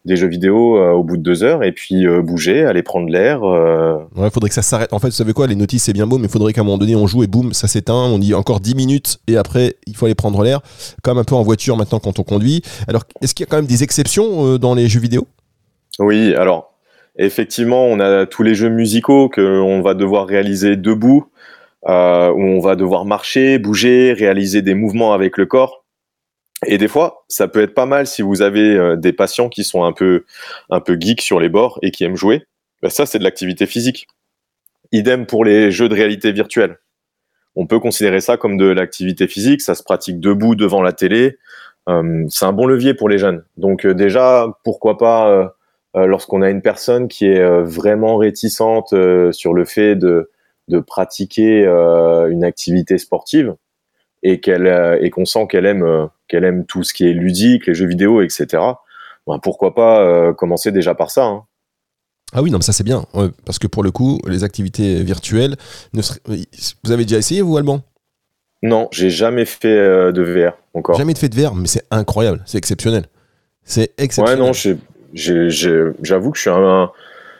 des 0.06 0.16
jeux 0.16 0.28
vidéo 0.28 0.78
euh, 0.78 0.92
au 0.92 1.04
bout 1.04 1.16
de 1.18 1.22
deux 1.22 1.42
heures 1.44 1.62
et 1.62 1.72
puis 1.72 2.06
euh, 2.06 2.22
bouger, 2.22 2.64
aller 2.64 2.82
prendre 2.82 3.08
l'air. 3.10 3.44
euh, 3.44 3.98
Ouais, 4.16 4.30
faudrait 4.30 4.48
que 4.48 4.54
ça 4.54 4.62
s'arrête. 4.62 4.92
En 4.92 4.98
fait, 4.98 5.08
vous 5.08 5.12
savez 5.12 5.32
quoi, 5.34 5.46
les 5.46 5.54
notices 5.56 5.84
c'est 5.84 5.92
bien 5.92 6.06
beau, 6.06 6.16
mais 6.16 6.24
il 6.26 6.30
faudrait 6.30 6.52
qu'à 6.54 6.62
un 6.62 6.64
moment 6.64 6.78
donné 6.78 6.96
on 6.96 7.06
joue 7.06 7.22
et 7.22 7.26
boum, 7.26 7.52
ça 7.52 7.68
s'éteint. 7.68 7.92
On 7.94 8.18
dit 8.18 8.32
encore 8.34 8.60
10 8.60 8.74
minutes 8.74 9.18
et 9.28 9.36
après 9.36 9.74
il 9.86 9.94
faut 9.94 10.06
aller 10.06 10.14
prendre 10.14 10.42
l'air, 10.42 10.60
comme 11.02 11.18
un 11.18 11.24
peu 11.24 11.34
en 11.34 11.42
voiture 11.42 11.76
maintenant 11.76 11.98
quand 11.98 12.18
on 12.18 12.22
conduit. 12.22 12.62
Alors, 12.88 13.02
est-ce 13.20 13.34
qu'il 13.34 13.44
y 13.44 13.46
a 13.46 13.50
quand 13.50 13.58
même 13.58 13.66
des 13.66 13.82
exceptions 13.82 14.46
euh, 14.54 14.58
dans 14.58 14.74
les 14.74 14.88
jeux 14.88 15.00
vidéo? 15.00 15.26
Oui, 15.98 16.34
alors 16.34 16.72
effectivement, 17.18 17.84
on 17.84 18.00
a 18.00 18.24
tous 18.24 18.42
les 18.42 18.54
jeux 18.54 18.70
musicaux 18.70 19.28
que 19.28 19.60
on 19.60 19.82
va 19.82 19.92
devoir 19.92 20.26
réaliser 20.26 20.76
debout, 20.76 21.26
euh, 21.88 22.30
où 22.30 22.40
on 22.40 22.60
va 22.60 22.74
devoir 22.76 23.04
marcher, 23.04 23.58
bouger, 23.58 24.14
réaliser 24.14 24.62
des 24.62 24.74
mouvements 24.74 25.12
avec 25.12 25.36
le 25.36 25.44
corps. 25.44 25.79
Et 26.66 26.76
des 26.76 26.88
fois, 26.88 27.24
ça 27.28 27.48
peut 27.48 27.62
être 27.62 27.74
pas 27.74 27.86
mal 27.86 28.06
si 28.06 28.22
vous 28.22 28.42
avez 28.42 28.76
euh, 28.76 28.96
des 28.96 29.12
patients 29.12 29.48
qui 29.48 29.64
sont 29.64 29.84
un 29.84 29.92
peu 29.92 30.24
un 30.68 30.80
peu 30.80 30.96
geeks 31.00 31.22
sur 31.22 31.40
les 31.40 31.48
bords 31.48 31.78
et 31.82 31.90
qui 31.90 32.04
aiment 32.04 32.16
jouer. 32.16 32.44
Ben 32.82 32.90
ça, 32.90 33.06
c'est 33.06 33.18
de 33.18 33.24
l'activité 33.24 33.66
physique. 33.66 34.08
Idem 34.92 35.26
pour 35.26 35.44
les 35.44 35.70
jeux 35.70 35.88
de 35.88 35.94
réalité 35.94 36.32
virtuelle. 36.32 36.78
On 37.56 37.66
peut 37.66 37.80
considérer 37.80 38.20
ça 38.20 38.36
comme 38.36 38.56
de 38.56 38.66
l'activité 38.66 39.26
physique. 39.26 39.62
Ça 39.62 39.74
se 39.74 39.82
pratique 39.82 40.20
debout 40.20 40.54
devant 40.54 40.82
la 40.82 40.92
télé. 40.92 41.38
Euh, 41.88 42.24
c'est 42.28 42.44
un 42.44 42.52
bon 42.52 42.66
levier 42.66 42.94
pour 42.94 43.08
les 43.08 43.18
jeunes. 43.18 43.42
Donc 43.56 43.86
euh, 43.86 43.94
déjà, 43.94 44.46
pourquoi 44.64 44.98
pas 44.98 45.54
lorsqu'on 45.94 46.40
a 46.40 46.50
une 46.50 46.62
personne 46.62 47.08
qui 47.08 47.26
est 47.26 47.42
vraiment 47.62 48.16
réticente 48.16 48.94
sur 49.32 49.54
le 49.54 49.64
fait 49.64 49.96
de, 49.96 50.30
de 50.68 50.78
pratiquer 50.78 51.64
une 51.64 52.44
activité 52.44 52.96
sportive 52.96 53.56
et 54.22 54.40
qu'elle 54.40 54.66
euh, 54.66 54.98
et 55.00 55.10
qu'on 55.10 55.24
sent 55.24 55.46
qu'elle 55.48 55.66
aime 55.66 55.82
euh, 55.82 56.06
qu'elle 56.28 56.44
aime 56.44 56.64
tout 56.66 56.82
ce 56.82 56.92
qui 56.94 57.08
est 57.08 57.12
ludique, 57.12 57.66
les 57.66 57.74
jeux 57.74 57.86
vidéo, 57.86 58.20
etc. 58.22 58.46
Ben, 59.26 59.38
pourquoi 59.42 59.74
pas 59.74 60.00
euh, 60.02 60.32
commencer 60.32 60.72
déjà 60.72 60.94
par 60.94 61.10
ça. 61.10 61.24
hein. 61.24 61.44
Ah 62.32 62.42
oui, 62.42 62.50
non, 62.50 62.58
mais 62.58 62.62
ça 62.64 62.72
c'est 62.72 62.84
bien, 62.84 63.04
ouais, 63.14 63.26
parce 63.44 63.58
que 63.58 63.66
pour 63.66 63.82
le 63.82 63.90
coup, 63.90 64.20
les 64.26 64.44
activités 64.44 65.02
virtuelles, 65.02 65.56
ne 65.94 66.00
vous 66.84 66.92
avez 66.92 67.04
déjà 67.04 67.18
essayé 67.18 67.42
vous, 67.42 67.56
Alban? 67.56 67.80
Non, 68.62 68.88
j'ai 68.92 69.10
jamais 69.10 69.44
fait 69.46 69.68
euh, 69.76 70.12
de 70.12 70.22
VR 70.22 70.52
encore. 70.74 70.96
Jamais 70.96 71.14
de 71.14 71.18
fait 71.18 71.28
de 71.28 71.34
verre, 71.34 71.54
mais 71.54 71.66
c'est 71.66 71.84
incroyable, 71.90 72.40
c'est 72.46 72.58
exceptionnel. 72.58 73.06
C'est 73.64 73.80
Ouais, 73.98 74.04
exceptionnel. 74.04 74.38
non, 74.38 74.52
j'ai- 74.52 74.78
j'ai- 75.50 75.90
j'avoue 76.02 76.30
que 76.30 76.36
je 76.36 76.42
suis 76.42 76.50
un, 76.50 76.90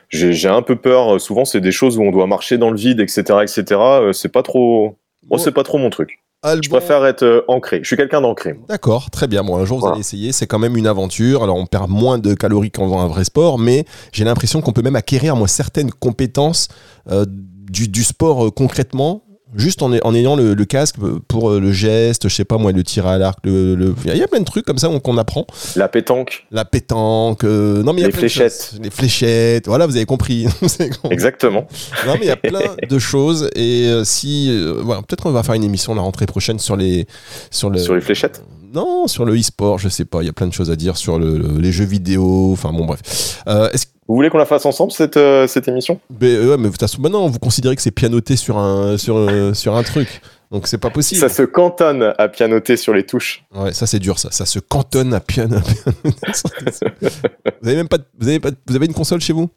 j'ai 0.09 0.49
un 0.49 0.63
peu 0.63 0.75
peur. 0.77 1.21
Souvent, 1.21 1.45
c'est 1.45 1.61
des 1.61 1.71
choses 1.73 1.97
où 1.99 2.03
on 2.03 2.11
doit 2.11 2.27
marcher 2.27 2.59
dans 2.59 2.71
le 2.71 2.77
vide, 2.77 2.99
etc., 3.01 3.23
etc. 3.43 4.11
C'est 4.13 4.33
pas 4.33 4.43
trop, 4.43 4.97
Bon, 5.25 5.39
c'est 5.39 5.53
pas 5.53 5.63
trop 5.63 5.79
mon 5.79 5.91
truc. 5.91 6.19
Je 6.45 6.69
préfère 6.71 7.05
être 7.05 7.23
euh, 7.23 7.43
ancré. 7.49 7.81
Je 7.83 7.87
suis 7.87 7.97
quelqu'un 7.97 8.21
d'ancré. 8.23 8.59
D'accord, 8.69 9.11
très 9.11 9.27
bien. 9.27 9.45
Bon, 9.45 9.57
un 9.59 9.65
jour 9.65 9.77
vous 9.79 9.83
Voilà. 9.83 9.95
allez 9.95 10.01
essayer. 10.01 10.33
C'est 10.33 10.47
quand 10.47 10.59
même 10.59 10.77
une 10.77 10.87
aventure. 10.87 11.43
Alors 11.43 11.57
on 11.57 11.67
perd 11.67 11.91
moins 11.91 12.19
de 12.19 12.35
calories 12.35 12.71
qu'en 12.71 12.85
faisant 12.87 13.01
un 13.01 13.09
vrai 13.09 13.25
sport, 13.25 13.59
mais 13.59 13.85
j'ai 14.13 14.25
l'impression 14.25 14.61
qu'on 14.63 14.73
peut 14.73 14.83
même 14.83 14.97
acquérir 14.97 15.37
moi 15.37 15.49
certaines 15.49 15.91
compétences 15.91 16.69
euh, 17.11 17.27
du, 17.29 17.89
du 17.89 18.05
sport 18.05 18.47
euh, 18.47 18.51
concrètement. 18.51 19.23
Juste 19.57 19.83
en, 19.83 19.91
en 19.93 20.15
ayant 20.15 20.37
le, 20.37 20.55
le 20.55 20.65
casque 20.65 20.97
pour 21.27 21.51
euh, 21.51 21.59
le 21.61 21.73
geste, 21.73 22.29
je 22.29 22.35
sais 22.35 22.45
pas 22.45 22.57
moi, 22.57 22.71
le 22.73 22.85
tir 22.85 23.07
à 23.07 23.19
l'arc, 23.19 23.39
le, 23.45 23.75
le- 23.75 23.95
il 24.07 24.17
y 24.17 24.23
a 24.23 24.29
plein 24.29 24.39
de 24.41 24.45
trucs 24.45 24.65
comme 24.65 24.79
ça 24.79 24.89
qu'on 25.03 25.19
apprend. 25.19 25.47
La 25.77 25.89
pétanque, 25.89 26.47
La 26.53 26.65
pétanque, 26.65 27.43
euh, 27.45 27.83
non 27.83 27.93
mais 27.93 28.01
il 28.01 28.03
y 28.03 28.05
a 28.05 28.09
Les 28.09 28.13
plein 28.13 28.23
de 28.23 28.29
fléchettes. 28.29 28.69
choses. 28.71 28.81
les 28.83 28.91
fléchettes, 28.91 29.67
voilà, 29.67 29.87
vous 29.87 29.97
avez 29.97 30.07
compris. 30.07 30.47
Vous 30.61 30.69
avez 30.79 30.91
compris. 30.91 31.13
exactement. 31.15 31.67
Non, 32.07 32.15
mais 32.15 32.21
il 32.23 32.27
y 32.29 32.31
a 32.31 32.37
plein 32.37 32.61
de 32.89 32.99
choses. 32.99 33.51
Et 33.57 33.87
euh, 33.89 34.05
si. 34.05 34.49
euh, 34.51 34.81
voilà, 34.85 35.03
peut-être 35.03 35.23
qu'on 35.25 35.33
va 35.33 35.43
faire 35.43 35.55
une 35.55 35.65
émission 35.65 35.95
la 35.95 36.03
rentrée 36.03 36.27
prochaine 36.27 36.59
sur 36.59 36.77
les. 36.77 37.07
Sur, 37.51 37.71
le, 37.71 37.79
Sur 37.79 37.95
les 37.95 38.01
fléchettes 38.01 38.43
Non, 38.73 39.07
sur 39.09 39.25
le 39.25 39.35
e-sport, 39.37 39.79
je 39.79 39.89
sais 39.89 40.05
pas. 40.05 40.23
Il 40.23 40.27
y 40.27 40.29
a 40.31 40.33
plein 40.33 40.47
de 40.47 40.53
choses 40.53 40.71
à 40.71 40.77
dire 40.77 40.97
sur 40.97 41.19
le- 41.19 41.39
le- 41.39 41.59
les 41.59 41.73
jeux 41.73 41.85
vidéo. 41.85 42.51
Enfin, 42.53 42.73
bon, 42.73 42.85
bref. 42.87 43.43
Euh, 43.49 43.69
est-ce 43.73 43.87
Vous 44.11 44.17
voulez 44.17 44.29
qu'on 44.29 44.39
la 44.39 44.45
fasse 44.45 44.67
ensemble 44.67 44.91
cette 44.91 45.17
euh, 45.17 45.47
cette 45.47 45.69
émission? 45.69 46.01
Mais, 46.21 46.35
euh, 46.35 46.51
ouais, 46.51 46.57
mais 46.57 46.65
de 46.65 46.71
toute 46.71 46.81
façon, 46.81 47.01
maintenant, 47.01 47.29
vous 47.29 47.39
considérez 47.39 47.77
que 47.77 47.81
c'est 47.83 47.93
pianoté 47.93 48.35
sur 48.35 48.59
un, 48.59 48.99
sur, 48.99 49.17
euh, 49.17 49.55
sur 49.55 49.77
un 49.77 49.85
truc. 49.85 50.21
Donc, 50.51 50.67
c'est 50.67 50.79
pas 50.79 50.91
possible. 50.91 51.21
Ça 51.21 51.29
se 51.29 51.45
cantonne 51.45 52.13
à 52.19 52.27
pianoter 52.27 52.77
sur 52.77 52.93
les 52.93 53.07
touches. 53.07 53.45
Ouais, 53.55 53.73
ça, 53.73 53.87
c'est 53.87 54.01
dur, 54.01 54.19
ça. 54.19 54.33
Ça 54.33 54.47
se 54.47 54.59
cantonne 54.59 55.15
à 55.15 55.21
piano. 55.21 55.59
vous 57.63 57.69
avez 57.69 57.77
même 57.77 57.87
pas, 57.87 57.99
de- 57.99 58.05
vous 58.19 58.27
avez 58.27 58.41
pas, 58.41 58.51
de- 58.51 58.57
vous 58.67 58.75
avez 58.75 58.87
une 58.87 58.95
console 58.95 59.21
chez 59.21 59.33
vous? 59.33 59.49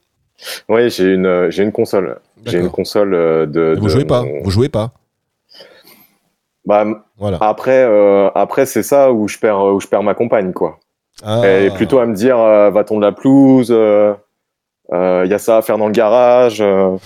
Oui, 0.69 0.87
j'ai 0.91 1.15
une 1.15 1.49
j'ai 1.49 1.63
une 1.63 1.71
console. 1.71 2.19
J'ai 2.45 2.59
une 2.59 2.69
console 2.69 3.09
de. 3.49 3.75
Vous 3.79 3.89
jouez 3.89 4.05
pas? 4.05 4.23
Vous 4.43 4.51
jouez 4.51 4.69
pas? 4.69 4.91
Bah, 6.63 6.85
Voilà. 7.17 7.39
après 7.41 7.83
euh, 7.89 8.29
après 8.35 8.67
c'est 8.67 8.83
ça 8.83 9.11
où 9.11 9.27
je 9.27 9.39
perds 9.39 9.63
où 9.65 9.81
je 9.81 9.87
perds 9.87 10.03
ma 10.03 10.13
compagne 10.13 10.53
quoi. 10.53 10.79
Ah. 11.23 11.41
Et 11.47 11.71
plutôt 11.71 11.97
à 11.97 12.05
me 12.05 12.13
dire 12.13 12.37
euh, 12.37 12.69
va-t-on 12.69 12.97
de 12.99 13.05
la 13.05 13.11
pelouse 13.13 13.71
il 14.91 15.29
y 15.29 15.33
a 15.33 15.39
ça 15.39 15.57
à 15.57 15.61
faire 15.61 15.77
dans 15.77 15.87
le 15.87 15.93
garage 15.93 16.61
euh, 16.61 16.97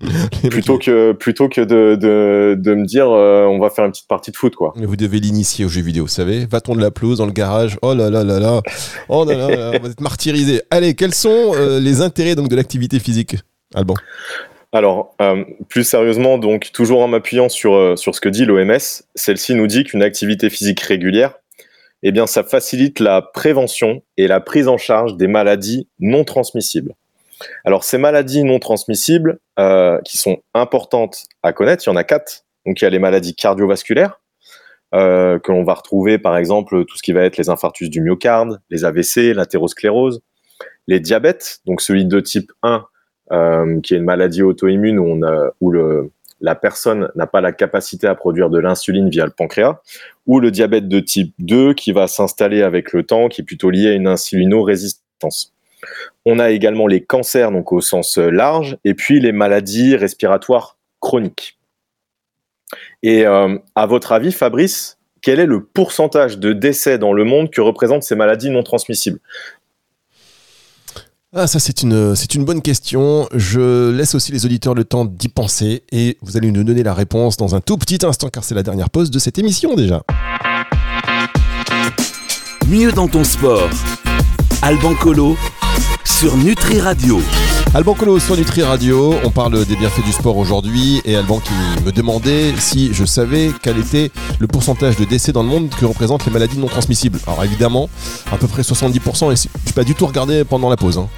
plutôt 0.50 0.78
que 0.78 1.12
plutôt 1.12 1.48
que 1.48 1.62
de, 1.62 1.96
de, 1.96 2.54
de 2.58 2.74
me 2.74 2.84
dire 2.84 3.10
euh, 3.10 3.46
on 3.46 3.58
va 3.58 3.70
faire 3.70 3.86
une 3.86 3.92
petite 3.92 4.08
partie 4.08 4.30
de 4.30 4.36
foot 4.36 4.54
quoi 4.54 4.74
Mais 4.76 4.84
Vous 4.84 4.96
devez 4.96 5.18
l'initier 5.20 5.64
aux 5.64 5.68
jeux 5.68 5.80
vidéo, 5.80 6.04
vous 6.04 6.10
savez. 6.10 6.44
Va-t-on 6.44 6.74
de 6.74 6.82
la 6.82 6.90
pelouse 6.90 7.18
dans 7.18 7.26
le 7.26 7.32
garage? 7.32 7.78
Oh 7.80 7.94
là 7.94 8.10
là 8.10 8.22
là 8.22 8.38
là. 8.38 8.60
Oh 9.08 9.24
là 9.24 9.34
là, 9.34 9.48
là, 9.48 9.70
on 9.74 9.82
va 9.82 9.88
être 9.88 10.00
martyrisé. 10.00 10.62
Allez, 10.70 10.94
quels 10.94 11.14
sont 11.14 11.54
euh, 11.54 11.80
les 11.80 12.02
intérêts 12.02 12.34
donc 12.34 12.48
de 12.48 12.56
l'activité 12.56 12.98
physique, 12.98 13.36
Alban? 13.74 13.94
Alors 14.72 15.14
euh, 15.22 15.44
plus 15.68 15.84
sérieusement 15.84 16.36
donc 16.36 16.72
toujours 16.72 17.00
en 17.00 17.08
m'appuyant 17.08 17.48
sur 17.48 17.74
euh, 17.74 17.96
sur 17.96 18.14
ce 18.14 18.20
que 18.20 18.28
dit 18.28 18.44
l'OMS 18.44 18.78
celle-ci 19.14 19.54
nous 19.54 19.66
dit 19.66 19.84
qu'une 19.84 20.02
activité 20.02 20.50
physique 20.50 20.80
régulière 20.80 21.32
eh 22.02 22.12
bien, 22.12 22.26
ça 22.26 22.44
facilite 22.44 23.00
la 23.00 23.22
prévention 23.22 24.02
et 24.18 24.28
la 24.28 24.40
prise 24.40 24.68
en 24.68 24.76
charge 24.76 25.16
des 25.16 25.26
maladies 25.26 25.88
non 25.98 26.24
transmissibles. 26.24 26.94
Alors, 27.64 27.84
ces 27.84 27.98
maladies 27.98 28.44
non 28.44 28.58
transmissibles, 28.58 29.38
euh, 29.58 29.98
qui 30.04 30.18
sont 30.18 30.38
importantes 30.54 31.24
à 31.42 31.52
connaître, 31.52 31.84
il 31.86 31.90
y 31.90 31.92
en 31.92 31.96
a 31.96 32.04
quatre. 32.04 32.44
Donc, 32.64 32.80
il 32.80 32.84
y 32.84 32.86
a 32.86 32.90
les 32.90 32.98
maladies 32.98 33.34
cardiovasculaires, 33.34 34.20
euh, 34.94 35.38
que 35.38 35.52
l'on 35.52 35.64
va 35.64 35.74
retrouver, 35.74 36.18
par 36.18 36.36
exemple, 36.36 36.84
tout 36.84 36.96
ce 36.96 37.02
qui 37.02 37.12
va 37.12 37.22
être 37.22 37.36
les 37.36 37.48
infarctus 37.48 37.90
du 37.90 38.00
myocarde, 38.00 38.60
les 38.70 38.84
AVC, 38.84 39.34
l'athérosclérose, 39.34 40.22
les 40.86 41.00
diabètes, 41.00 41.60
donc 41.66 41.80
celui 41.80 42.04
de 42.04 42.20
type 42.20 42.52
1, 42.62 42.84
euh, 43.32 43.80
qui 43.80 43.94
est 43.94 43.98
une 43.98 44.04
maladie 44.04 44.42
auto-immune 44.42 44.98
où, 44.98 45.72
la 46.42 46.54
personne 46.54 47.10
n'a 47.14 47.26
pas 47.26 47.40
la 47.40 47.52
capacité 47.52 48.06
à 48.06 48.14
produire 48.14 48.50
de 48.50 48.58
l'insuline 48.58 49.08
via 49.08 49.24
le 49.24 49.30
pancréas, 49.30 49.80
ou 50.26 50.38
le 50.38 50.50
diabète 50.50 50.86
de 50.86 51.00
type 51.00 51.34
2 51.38 51.72
qui 51.72 51.92
va 51.92 52.08
s'installer 52.08 52.62
avec 52.62 52.92
le 52.92 53.04
temps, 53.04 53.28
qui 53.28 53.40
est 53.40 53.44
plutôt 53.44 53.70
lié 53.70 53.88
à 53.88 53.92
une 53.94 54.06
insulino-résistance. 54.06 55.55
On 56.24 56.38
a 56.38 56.50
également 56.50 56.86
les 56.86 57.02
cancers, 57.02 57.52
donc 57.52 57.72
au 57.72 57.80
sens 57.80 58.18
large, 58.18 58.78
et 58.84 58.94
puis 58.94 59.20
les 59.20 59.32
maladies 59.32 59.96
respiratoires 59.96 60.76
chroniques. 61.00 61.58
Et 63.02 63.26
euh, 63.26 63.58
à 63.74 63.86
votre 63.86 64.12
avis, 64.12 64.32
Fabrice, 64.32 64.98
quel 65.22 65.40
est 65.40 65.46
le 65.46 65.64
pourcentage 65.64 66.38
de 66.38 66.52
décès 66.52 66.98
dans 66.98 67.12
le 67.12 67.24
monde 67.24 67.50
que 67.50 67.60
représentent 67.60 68.02
ces 68.02 68.16
maladies 68.16 68.50
non 68.50 68.62
transmissibles? 68.62 69.20
Ah, 71.34 71.46
ça, 71.46 71.58
c'est 71.58 71.82
une, 71.82 72.16
c'est 72.16 72.34
une 72.34 72.44
bonne 72.44 72.62
question. 72.62 73.28
Je 73.34 73.90
laisse 73.90 74.14
aussi 74.14 74.32
les 74.32 74.46
auditeurs 74.46 74.74
le 74.74 74.84
temps 74.84 75.04
d'y 75.04 75.28
penser 75.28 75.82
et 75.92 76.16
vous 76.22 76.36
allez 76.36 76.50
nous 76.50 76.64
donner 76.64 76.82
la 76.82 76.94
réponse 76.94 77.36
dans 77.36 77.54
un 77.54 77.60
tout 77.60 77.76
petit 77.76 77.98
instant 78.06 78.28
car 78.28 78.42
c'est 78.42 78.54
la 78.54 78.62
dernière 78.62 78.88
pause 78.88 79.10
de 79.10 79.18
cette 79.18 79.38
émission 79.38 79.74
déjà. 79.74 80.02
Mieux 82.68 82.90
dans 82.92 83.08
ton 83.08 83.22
sport. 83.22 83.68
Alban 84.62 84.94
Colo 84.94 85.36
sur 86.18 86.34
Nutri 86.38 86.80
Radio. 86.80 87.18
Alban 87.74 87.92
Colo 87.92 88.18
sur 88.18 88.38
Nutri 88.38 88.62
Radio, 88.62 89.14
on 89.22 89.30
parle 89.30 89.66
des 89.66 89.76
bienfaits 89.76 90.02
du 90.02 90.12
sport 90.12 90.38
aujourd'hui 90.38 91.02
et 91.04 91.14
Alban 91.14 91.40
qui 91.40 91.52
me 91.84 91.92
demandait 91.92 92.54
si 92.56 92.94
je 92.94 93.04
savais 93.04 93.50
quel 93.62 93.76
était 93.76 94.10
le 94.40 94.46
pourcentage 94.46 94.96
de 94.96 95.04
décès 95.04 95.32
dans 95.32 95.42
le 95.42 95.50
monde 95.50 95.68
que 95.78 95.84
représentent 95.84 96.24
les 96.24 96.32
maladies 96.32 96.58
non 96.58 96.68
transmissibles. 96.68 97.18
Alors 97.26 97.44
évidemment, 97.44 97.90
à 98.32 98.38
peu 98.38 98.46
près 98.46 98.62
70% 98.62 99.30
et 99.30 99.50
je 99.66 99.72
pas 99.74 99.84
du 99.84 99.94
tout 99.94 100.06
regardé 100.06 100.44
pendant 100.44 100.70
la 100.70 100.78
pause. 100.78 100.96
Hein. 100.96 101.08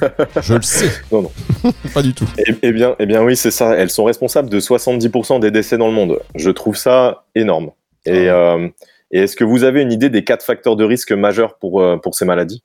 je 0.42 0.54
le 0.54 0.62
sais. 0.62 0.90
Non, 1.12 1.22
non. 1.22 1.32
pas 1.94 2.02
du 2.02 2.12
tout. 2.12 2.26
Eh, 2.38 2.52
eh, 2.60 2.72
bien, 2.72 2.96
eh 2.98 3.06
bien 3.06 3.22
oui, 3.22 3.36
c'est 3.36 3.52
ça. 3.52 3.76
Elles 3.76 3.90
sont 3.90 4.04
responsables 4.04 4.48
de 4.48 4.58
70% 4.58 5.38
des 5.38 5.52
décès 5.52 5.78
dans 5.78 5.86
le 5.86 5.94
monde. 5.94 6.18
Je 6.34 6.50
trouve 6.50 6.76
ça 6.76 7.26
énorme. 7.36 7.70
Et, 8.06 8.28
ah 8.28 8.56
euh, 8.56 8.68
et 9.12 9.20
est-ce 9.20 9.36
que 9.36 9.44
vous 9.44 9.62
avez 9.62 9.82
une 9.82 9.92
idée 9.92 10.10
des 10.10 10.24
quatre 10.24 10.44
facteurs 10.44 10.74
de 10.74 10.82
risque 10.82 11.12
majeurs 11.12 11.58
pour, 11.58 11.80
euh, 11.80 11.96
pour 11.96 12.16
ces 12.16 12.24
maladies? 12.24 12.64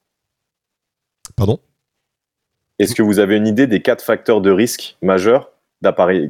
Pardon? 1.35 1.59
Est-ce 2.83 2.95
que 2.95 3.01
vous 3.01 3.19
avez 3.19 3.35
une 3.35 3.47
idée 3.47 3.67
des 3.67 3.81
quatre 3.81 4.03
facteurs 4.03 4.41
de 4.41 4.51
risque 4.51 4.97
majeurs 5.01 5.49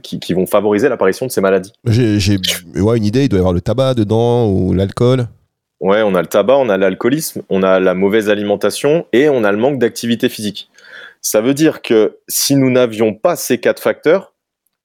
qui, 0.02 0.20
qui, 0.20 0.34
vont 0.34 0.48
favoriser 0.48 0.90
l'apparition 0.90 1.28
de 1.28 1.32
ces 1.32 1.42
maladies? 1.42 1.74
J'ai 1.86 2.38
ouais, 2.76 2.98
une 2.98 3.06
idée, 3.06 3.24
il 3.24 3.30
doit 3.30 3.38
y 3.38 3.42
avoir 3.42 3.54
le 3.54 3.62
tabac 3.62 3.94
dedans 3.94 4.50
ou 4.50 4.74
l'alcool. 4.74 5.28
Ouais, 5.80 6.02
on 6.02 6.16
a 6.16 6.22
le 6.22 6.28
tabac, 6.28 6.58
on 6.58 6.70
a 6.70 6.78
l'alcoolisme, 6.78 7.42
on 7.50 7.62
a 7.62 7.80
la 7.80 7.94
mauvaise 7.94 8.30
alimentation 8.30 9.06
et 9.12 9.30
on 9.30 9.44
a 9.44 9.52
le 9.52 9.58
manque 9.58 9.80
d'activité 9.80 10.30
physique. 10.30 10.70
Ça 11.22 11.42
veut 11.42 11.54
dire 11.54 11.82
que 11.82 12.18
si 12.28 12.56
nous 12.56 12.72
n'avions 12.72 13.14
pas 13.14 13.36
ces 13.36 13.60
quatre 13.60 13.82
facteurs, 13.82 14.34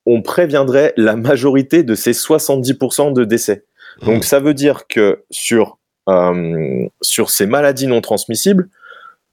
on 0.06 0.22
préviendrait 0.22 0.94
la 0.96 1.16
majorité 1.16 1.82
de 1.82 1.94
ces 1.94 2.12
70% 2.12 3.12
de 3.12 3.24
décès. 3.24 3.64
Donc 4.02 4.18
mmh. 4.18 4.22
ça 4.22 4.40
veut 4.40 4.54
dire 4.54 4.86
que 4.88 5.22
sur, 5.30 5.78
euh, 6.08 6.86
sur 7.00 7.30
ces 7.30 7.46
maladies 7.46 7.86
non 7.86 8.00
transmissibles, 8.00 8.68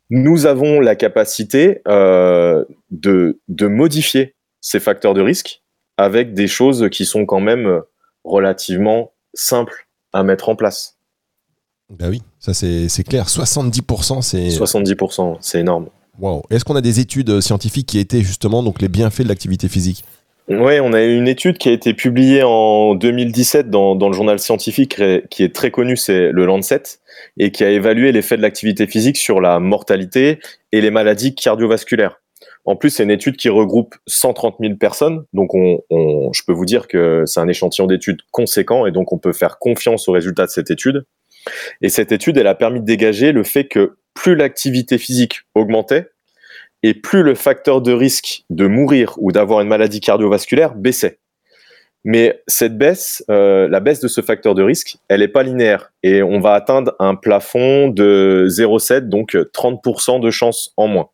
nous 0.10 0.46
avons 0.46 0.80
la 0.80 0.96
capacité 0.96 1.82
euh, 1.88 2.64
de, 2.92 3.40
de, 3.48 3.68
modifier 3.68 4.36
ces 4.62 4.80
facteurs 4.80 5.14
de 5.14 5.22
risque 5.22 5.64
avec 5.98 6.34
des 6.34 6.48
choses 6.48 6.90
qui 6.92 7.06
sont 7.06 7.26
quand 7.26 7.40
même 7.40 7.82
relativement 8.24 9.14
simples 9.34 9.88
à 10.14 10.24
mettre 10.24 10.50
en 10.50 10.56
place. 10.56 10.98
Ben 11.90 12.10
oui, 12.10 12.22
ça 12.40 12.54
c'est 12.54 13.04
clair. 13.08 13.28
70%, 13.28 14.22
c'est... 14.22 14.48
70%, 14.48 15.38
c'est 15.40 15.60
énorme. 15.60 15.90
Wow. 16.20 16.44
Est-ce 16.50 16.66
qu'on 16.66 16.76
a 16.76 16.82
des 16.82 17.00
études 17.00 17.42
scientifiques 17.42 17.88
qui 17.88 18.00
étaient 18.00 18.22
justement 18.22 18.64
donc 18.64 18.82
les 18.82 18.88
bienfaits 18.88 19.22
de 19.22 19.28
l'activité 19.28 19.68
physique? 19.68 20.04
Oui, 20.48 20.80
on 20.80 20.94
a 20.94 21.04
une 21.04 21.28
étude 21.28 21.58
qui 21.58 21.70
a 21.70 21.72
été 21.72 21.94
publiée 21.94 22.44
en 22.44 22.94
2017 22.94 23.70
dans, 23.70 23.96
dans 23.96 24.10
le 24.10 24.14
journal 24.14 24.38
scientifique 24.38 25.02
qui 25.30 25.44
est 25.44 25.56
très 25.56 25.72
connu, 25.72 25.98
c'est 25.98 26.32
le 26.32 26.46
Lancet, 26.46 26.84
et 27.38 27.52
qui 27.52 27.64
a 27.64 27.72
évalué 27.72 28.12
l'effet 28.12 28.38
de 28.38 28.44
l'activité 28.44 28.86
physique 28.86 29.18
sur 29.18 29.42
la 29.42 29.60
mortalité 29.60 30.40
et 30.72 30.82
les 30.82 30.92
maladies 30.92 31.34
cardiovasculaires. 31.34 32.22
En 32.66 32.76
plus, 32.76 32.92
c'est 32.92 33.04
une 33.04 33.12
étude 33.12 33.38
qui 33.38 33.50
regroupe 33.50 33.96
130 34.08 34.58
000 34.60 34.76
personnes, 34.76 35.26
donc 35.34 35.54
on, 35.56 35.80
on, 35.90 36.32
je 36.34 36.44
peux 36.46 36.54
vous 36.54 36.66
dire 36.66 36.88
que 36.88 37.24
c'est 37.26 37.40
un 37.40 37.48
échantillon 37.48 37.88
d'études 37.88 38.22
conséquent, 38.32 38.86
et 38.86 38.92
donc 38.92 39.14
on 39.14 39.18
peut 39.18 39.34
faire 39.34 39.58
confiance 39.58 40.08
aux 40.08 40.12
résultats 40.12 40.46
de 40.46 40.52
cette 40.52 40.70
étude. 40.70 41.06
Et 41.82 41.90
cette 41.90 42.12
étude, 42.12 42.38
elle 42.38 42.48
a 42.48 42.56
permis 42.56 42.82
de 42.82 42.86
dégager 42.86 43.32
le 43.32 43.44
fait 43.44 43.66
que 43.66 43.98
plus 44.14 44.36
l'activité 44.36 44.98
physique 44.98 45.42
augmentait, 45.54 46.08
et 46.84 46.94
plus 46.94 47.24
le 47.24 47.36
facteur 47.36 47.82
de 47.82 47.92
risque 47.92 48.44
de 48.50 48.68
mourir 48.68 49.14
ou 49.18 49.32
d'avoir 49.32 49.62
une 49.62 49.68
maladie 49.68 50.02
cardiovasculaire 50.02 50.76
baissait. 50.76 51.20
Mais 52.04 52.44
cette 52.48 52.78
baisse, 52.78 53.26
euh, 53.32 53.68
la 53.68 53.80
baisse 53.80 54.00
de 54.00 54.08
ce 54.08 54.22
facteur 54.22 54.54
de 54.54 54.62
risque, 54.62 54.98
elle 55.08 55.22
n'est 55.22 55.28
pas 55.28 55.42
linéaire 55.42 55.92
et 56.04 56.22
on 56.22 56.40
va 56.40 56.54
atteindre 56.54 56.94
un 57.00 57.16
plafond 57.16 57.88
de 57.88 58.46
0,7, 58.48 59.10
donc 59.10 59.36
30% 59.36 60.20
de 60.20 60.30
chance 60.30 60.72
en 60.78 60.88
moins. 60.88 61.10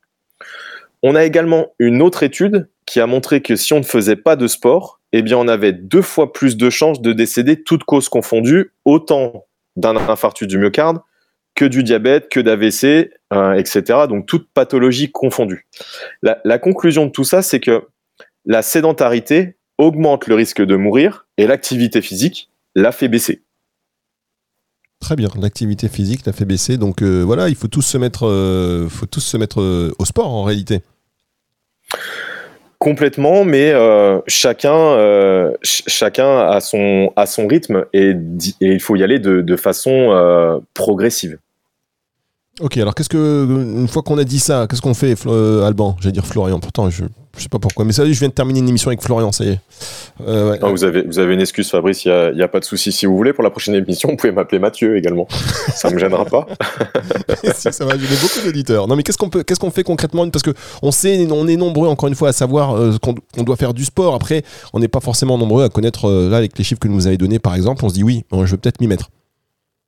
On 1.01 1.15
a 1.15 1.23
également 1.23 1.67
une 1.79 2.01
autre 2.01 2.23
étude 2.23 2.67
qui 2.85 2.99
a 2.99 3.07
montré 3.07 3.41
que 3.41 3.55
si 3.55 3.71
on 3.71 3.79
ne 3.79 3.83
faisait 3.83 4.17
pas 4.17 4.35
de 4.35 4.47
sport, 4.47 4.99
eh 5.13 5.23
on 5.33 5.47
avait 5.47 5.71
deux 5.71 6.01
fois 6.01 6.33
plus 6.33 6.57
de 6.57 6.69
chances 6.69 7.01
de 7.01 7.13
décéder, 7.13 7.63
toutes 7.63 7.85
causes 7.85 8.09
confondues, 8.09 8.73
autant 8.83 9.45
d'un 9.77 9.95
infarctus 9.95 10.47
du 10.47 10.57
myocarde 10.57 10.99
que 11.55 11.65
du 11.65 11.83
diabète, 11.83 12.29
que 12.29 12.39
d'AVC, 12.39 13.11
euh, 13.33 13.53
etc. 13.53 13.99
Donc 14.07 14.25
toute 14.25 14.47
pathologie 14.53 15.11
confondue. 15.11 15.67
La, 16.21 16.59
conclusion 16.59 17.05
de 17.05 17.11
tout 17.11 17.23
ça, 17.23 17.41
c'est 17.41 17.59
que 17.59 17.87
la 18.45 18.61
sédentarité 18.61 19.57
augmente 19.77 20.27
le 20.27 20.35
risque 20.35 20.61
de 20.61 20.75
mourir 20.75 21.27
et 21.37 21.47
l'activité 21.47 22.01
physique 22.01 22.49
la 22.75 22.91
fait 22.91 23.07
baisser. 23.07 23.43
Très 24.99 25.15
bien, 25.15 25.29
l'activité 25.39 25.87
physique 25.87 26.25
la 26.25 26.33
fait 26.33 26.45
baisser. 26.45 26.77
Donc 26.77 27.01
euh, 27.01 27.21
voilà, 27.21 27.49
il 27.49 27.55
faut 27.55 27.67
tous 27.67 27.81
se 27.81 27.97
mettre, 27.97 28.27
euh, 28.27 28.87
faut 28.87 29.07
tous 29.07 29.21
se 29.21 29.37
mettre 29.37 29.93
au 29.97 30.05
sport 30.05 30.27
en 30.27 30.43
réalité. 30.43 30.81
Complètement, 32.81 33.45
mais 33.45 33.73
chacun, 34.25 35.53
chacun 35.61 36.39
a 36.39 36.59
son, 36.61 37.13
a 37.15 37.27
son 37.27 37.45
rythme 37.45 37.85
et, 37.93 38.15
il 38.59 38.79
faut 38.79 38.95
y 38.95 39.03
aller 39.03 39.19
de, 39.19 39.41
de 39.41 39.55
façon 39.55 40.59
progressive. 40.73 41.37
Ok, 42.59 42.77
alors 42.77 42.93
qu'est-ce 42.93 43.09
que 43.09 43.47
une 43.49 43.87
fois 43.87 44.03
qu'on 44.03 44.17
a 44.17 44.23
dit 44.23 44.39
ça, 44.39 44.67
qu'est-ce 44.69 44.81
qu'on 44.81 44.93
fait, 44.93 45.15
euh, 45.25 45.65
Alban? 45.65 45.95
J'allais 45.99 46.11
dire 46.11 46.25
Florian. 46.25 46.59
Pourtant, 46.59 46.89
je 46.89 47.05
je 47.37 47.43
sais 47.43 47.49
pas 47.49 47.59
pourquoi, 47.59 47.85
mais 47.85 47.93
ça, 47.93 48.05
je 48.05 48.19
viens 48.19 48.27
de 48.27 48.33
terminer 48.33 48.59
une 48.59 48.67
émission 48.67 48.89
avec 48.89 49.01
Florian, 49.01 49.31
ça 49.31 49.45
y 49.45 49.49
est. 49.51 49.59
Euh, 50.27 50.57
vous 50.61 50.83
avez 50.83 51.03
vous 51.03 51.17
avez 51.17 51.33
une 51.33 51.39
excuse, 51.39 51.69
Fabrice. 51.69 52.03
Il 52.03 52.09
y 52.09 52.43
a, 52.43 52.47
pas 52.49 52.59
de 52.59 52.65
souci. 52.65 52.91
Si 52.91 53.05
vous 53.05 53.15
voulez 53.15 53.31
pour 53.31 53.43
la 53.43 53.49
prochaine 53.49 53.73
émission, 53.75 54.09
vous 54.09 54.17
pouvez 54.17 54.33
m'appeler 54.33 54.59
Mathieu 54.59 54.97
également. 54.97 55.27
ça 55.73 55.89
me 55.89 55.97
gênera 55.97 56.25
pas. 56.25 56.45
si, 57.55 57.71
ça 57.71 57.85
va 57.85 57.97
gêner 57.97 58.15
beaucoup 58.21 58.45
d'auditeurs. 58.45 58.85
Non, 58.87 58.97
mais 58.97 59.03
qu'est-ce 59.03 59.17
qu'on 59.17 59.29
peut, 59.29 59.43
qu'est-ce 59.43 59.59
qu'on 59.59 59.71
fait 59.71 59.83
concrètement? 59.83 60.29
Parce 60.29 60.43
que 60.43 60.51
on 60.81 60.91
sait, 60.91 61.25
on 61.31 61.47
est 61.47 61.55
nombreux 61.55 61.87
encore 61.87 62.09
une 62.09 62.15
fois 62.15 62.29
à 62.29 62.33
savoir 62.33 62.75
euh, 62.75 62.97
qu'on 63.01 63.43
doit 63.43 63.55
faire 63.55 63.73
du 63.73 63.85
sport. 63.85 64.13
Après, 64.13 64.43
on 64.73 64.79
n'est 64.79 64.89
pas 64.89 64.99
forcément 64.99 65.37
nombreux 65.37 65.63
à 65.63 65.69
connaître 65.69 66.11
là 66.11 66.35
avec 66.35 66.57
les 66.57 66.65
chiffres 66.65 66.81
que 66.81 66.89
vous 66.89 67.07
avez 67.07 67.17
donnés, 67.17 67.39
par 67.39 67.55
exemple. 67.55 67.85
On 67.85 67.89
se 67.89 67.93
dit 67.93 68.03
oui, 68.03 68.25
je 68.31 68.51
vais 68.51 68.57
peut-être 68.57 68.81
m'y 68.81 68.87
mettre. 68.87 69.09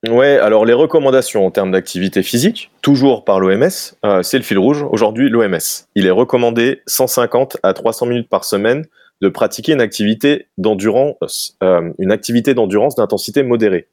Ouais, 0.10 0.38
alors 0.38 0.66
les 0.66 0.74
recommandations 0.74 1.46
en 1.46 1.52
termes 1.52 1.72
d'activité 1.72 2.24
physique, 2.24 2.72
toujours 2.82 3.24
par 3.24 3.40
l'OMS, 3.40 3.70
euh, 4.04 4.22
c'est 4.22 4.38
le 4.38 4.44
fil 4.44 4.60
rouge. 4.60 4.86
Aujourd'hui, 4.92 5.30
l'OMS, 5.30 5.60
il 5.96 6.08
est 6.08 6.12
recommandé 6.12 6.82
150 6.88 7.58
à 7.64 7.74
300 7.74 8.08
minutes 8.08 8.30
par 8.30 8.44
semaine 8.44 8.86
de 9.22 9.30
pratiquer 9.30 9.72
une 9.72 9.80
activité 9.80 10.48
d'endurance, 10.58 11.56
euh, 11.64 11.94
une 12.00 12.12
activité 12.12 12.54
d'endurance 12.54 12.96
d'intensité 12.96 13.44
modérée. 13.44 13.88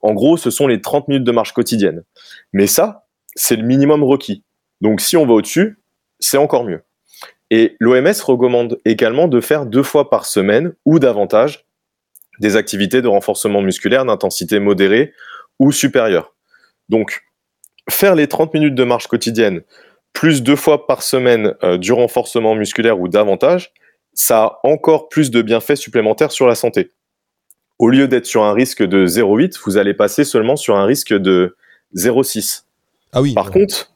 En 0.00 0.14
gros, 0.14 0.38
ce 0.38 0.48
sont 0.48 0.66
les 0.66 0.80
30 0.80 1.08
minutes 1.08 1.24
de 1.24 1.32
marche 1.32 1.52
quotidienne. 1.52 2.04
Mais 2.54 2.66
ça, 2.66 3.04
c'est 3.34 3.56
le 3.56 3.62
minimum 3.62 4.02
requis. 4.02 4.42
Donc 4.80 5.02
si 5.02 5.18
on 5.18 5.26
va 5.26 5.34
au-dessus, 5.34 5.78
c'est 6.20 6.38
encore 6.38 6.64
mieux. 6.64 6.80
Et 7.50 7.76
l'OMS 7.80 8.14
recommande 8.24 8.78
également 8.86 9.28
de 9.28 9.42
faire 9.42 9.66
deux 9.66 9.82
fois 9.82 10.08
par 10.08 10.24
semaine 10.24 10.72
ou 10.86 10.98
davantage 10.98 11.66
des 12.40 12.56
activités 12.56 13.02
de 13.02 13.08
renforcement 13.08 13.60
musculaire 13.60 14.06
d'intensité 14.06 14.58
modérée 14.58 15.12
ou 15.60 15.70
supérieur. 15.70 16.34
Donc, 16.88 17.22
faire 17.88 18.16
les 18.16 18.26
30 18.26 18.52
minutes 18.54 18.74
de 18.74 18.82
marche 18.82 19.06
quotidienne, 19.06 19.60
plus 20.12 20.42
deux 20.42 20.56
fois 20.56 20.88
par 20.88 21.02
semaine 21.04 21.54
euh, 21.62 21.78
du 21.78 21.92
renforcement 21.92 22.56
musculaire 22.56 22.98
ou 22.98 23.06
davantage, 23.06 23.72
ça 24.12 24.42
a 24.42 24.60
encore 24.64 25.08
plus 25.08 25.30
de 25.30 25.40
bienfaits 25.42 25.76
supplémentaires 25.76 26.32
sur 26.32 26.48
la 26.48 26.56
santé. 26.56 26.90
Au 27.78 27.88
lieu 27.88 28.08
d'être 28.08 28.26
sur 28.26 28.42
un 28.42 28.52
risque 28.52 28.82
de 28.82 29.06
0,8, 29.06 29.58
vous 29.64 29.78
allez 29.78 29.94
passer 29.94 30.24
seulement 30.24 30.56
sur 30.56 30.76
un 30.76 30.84
risque 30.84 31.14
de 31.14 31.56
0,6. 31.94 32.64
Ah 33.12 33.22
oui. 33.22 33.34
Par 33.34 33.50
contre, 33.50 33.92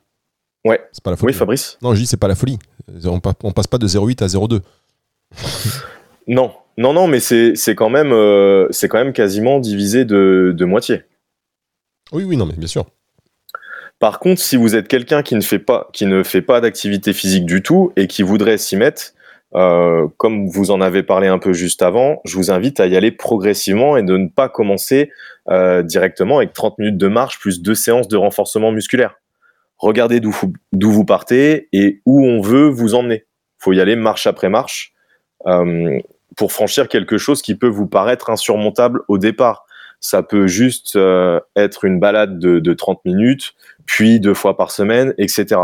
ouais. 0.64 0.80
C'est 0.92 1.02
pas 1.02 1.10
la 1.10 1.16
folie. 1.16 1.32
Oui, 1.32 1.38
Fabrice 1.38 1.78
Non, 1.82 1.94
je 1.94 2.00
dis 2.00 2.06
c'est 2.06 2.16
pas 2.16 2.28
la 2.28 2.34
folie. 2.36 2.58
On, 3.04 3.20
pa- 3.20 3.34
on 3.42 3.52
passe 3.52 3.66
pas 3.66 3.78
de 3.78 3.86
0,8 3.88 4.22
à 4.22 4.26
0,2. 4.26 4.60
Non, 6.26 6.52
non, 6.78 6.92
non, 6.92 7.06
mais 7.06 7.20
c'est 7.20 7.54
c'est 7.56 7.74
quand, 7.74 7.90
même, 7.90 8.12
euh, 8.12 8.66
c'est 8.70 8.88
quand 8.88 8.98
même 8.98 9.12
quasiment 9.12 9.60
divisé 9.60 10.04
de, 10.04 10.54
de 10.56 10.64
moitié. 10.64 11.02
Oui, 12.14 12.22
oui, 12.22 12.36
non, 12.36 12.46
mais 12.46 12.54
bien 12.56 12.68
sûr. 12.68 12.86
Par 13.98 14.20
contre, 14.20 14.40
si 14.40 14.56
vous 14.56 14.76
êtes 14.76 14.86
quelqu'un 14.86 15.22
qui 15.22 15.34
ne 15.34 15.40
fait 15.40 15.58
pas, 15.58 15.90
pas 16.46 16.60
d'activité 16.60 17.12
physique 17.12 17.44
du 17.44 17.62
tout 17.62 17.92
et 17.96 18.06
qui 18.06 18.22
voudrait 18.22 18.56
s'y 18.56 18.76
mettre, 18.76 19.14
euh, 19.56 20.06
comme 20.16 20.46
vous 20.48 20.70
en 20.70 20.80
avez 20.80 21.02
parlé 21.02 21.26
un 21.26 21.38
peu 21.38 21.52
juste 21.52 21.82
avant, 21.82 22.20
je 22.24 22.36
vous 22.36 22.52
invite 22.52 22.78
à 22.78 22.86
y 22.86 22.96
aller 22.96 23.10
progressivement 23.10 23.96
et 23.96 24.02
de 24.02 24.16
ne 24.16 24.28
pas 24.28 24.48
commencer 24.48 25.10
euh, 25.48 25.82
directement 25.82 26.38
avec 26.38 26.52
30 26.52 26.78
minutes 26.78 26.98
de 26.98 27.08
marche 27.08 27.40
plus 27.40 27.62
deux 27.62 27.74
séances 27.74 28.08
de 28.08 28.16
renforcement 28.16 28.70
musculaire. 28.70 29.16
Regardez 29.78 30.20
d'où 30.20 30.32
vous, 30.72 31.04
partez 31.04 31.68
et 31.72 32.00
où 32.06 32.24
on 32.24 32.40
veut 32.40 32.68
vous 32.68 32.94
emmener. 32.94 33.26
faut 33.58 33.72
y 33.72 33.80
aller 33.80 33.96
marche 33.96 34.28
après 34.28 34.48
marche 34.48 34.92
euh, 35.46 35.98
pour 36.36 36.52
franchir 36.52 36.88
quelque 36.88 37.18
chose 37.18 37.42
qui 37.42 37.56
peut 37.56 37.68
vous 37.68 37.86
paraître 37.86 38.30
insurmontable 38.30 39.02
au 39.08 39.18
départ. 39.18 39.63
Ça 40.04 40.22
peut 40.22 40.46
juste 40.46 40.96
euh, 40.96 41.40
être 41.56 41.86
une 41.86 41.98
balade 41.98 42.38
de, 42.38 42.58
de 42.58 42.74
30 42.74 43.02
minutes, 43.06 43.54
puis 43.86 44.20
deux 44.20 44.34
fois 44.34 44.54
par 44.54 44.70
semaine, 44.70 45.14
etc. 45.16 45.62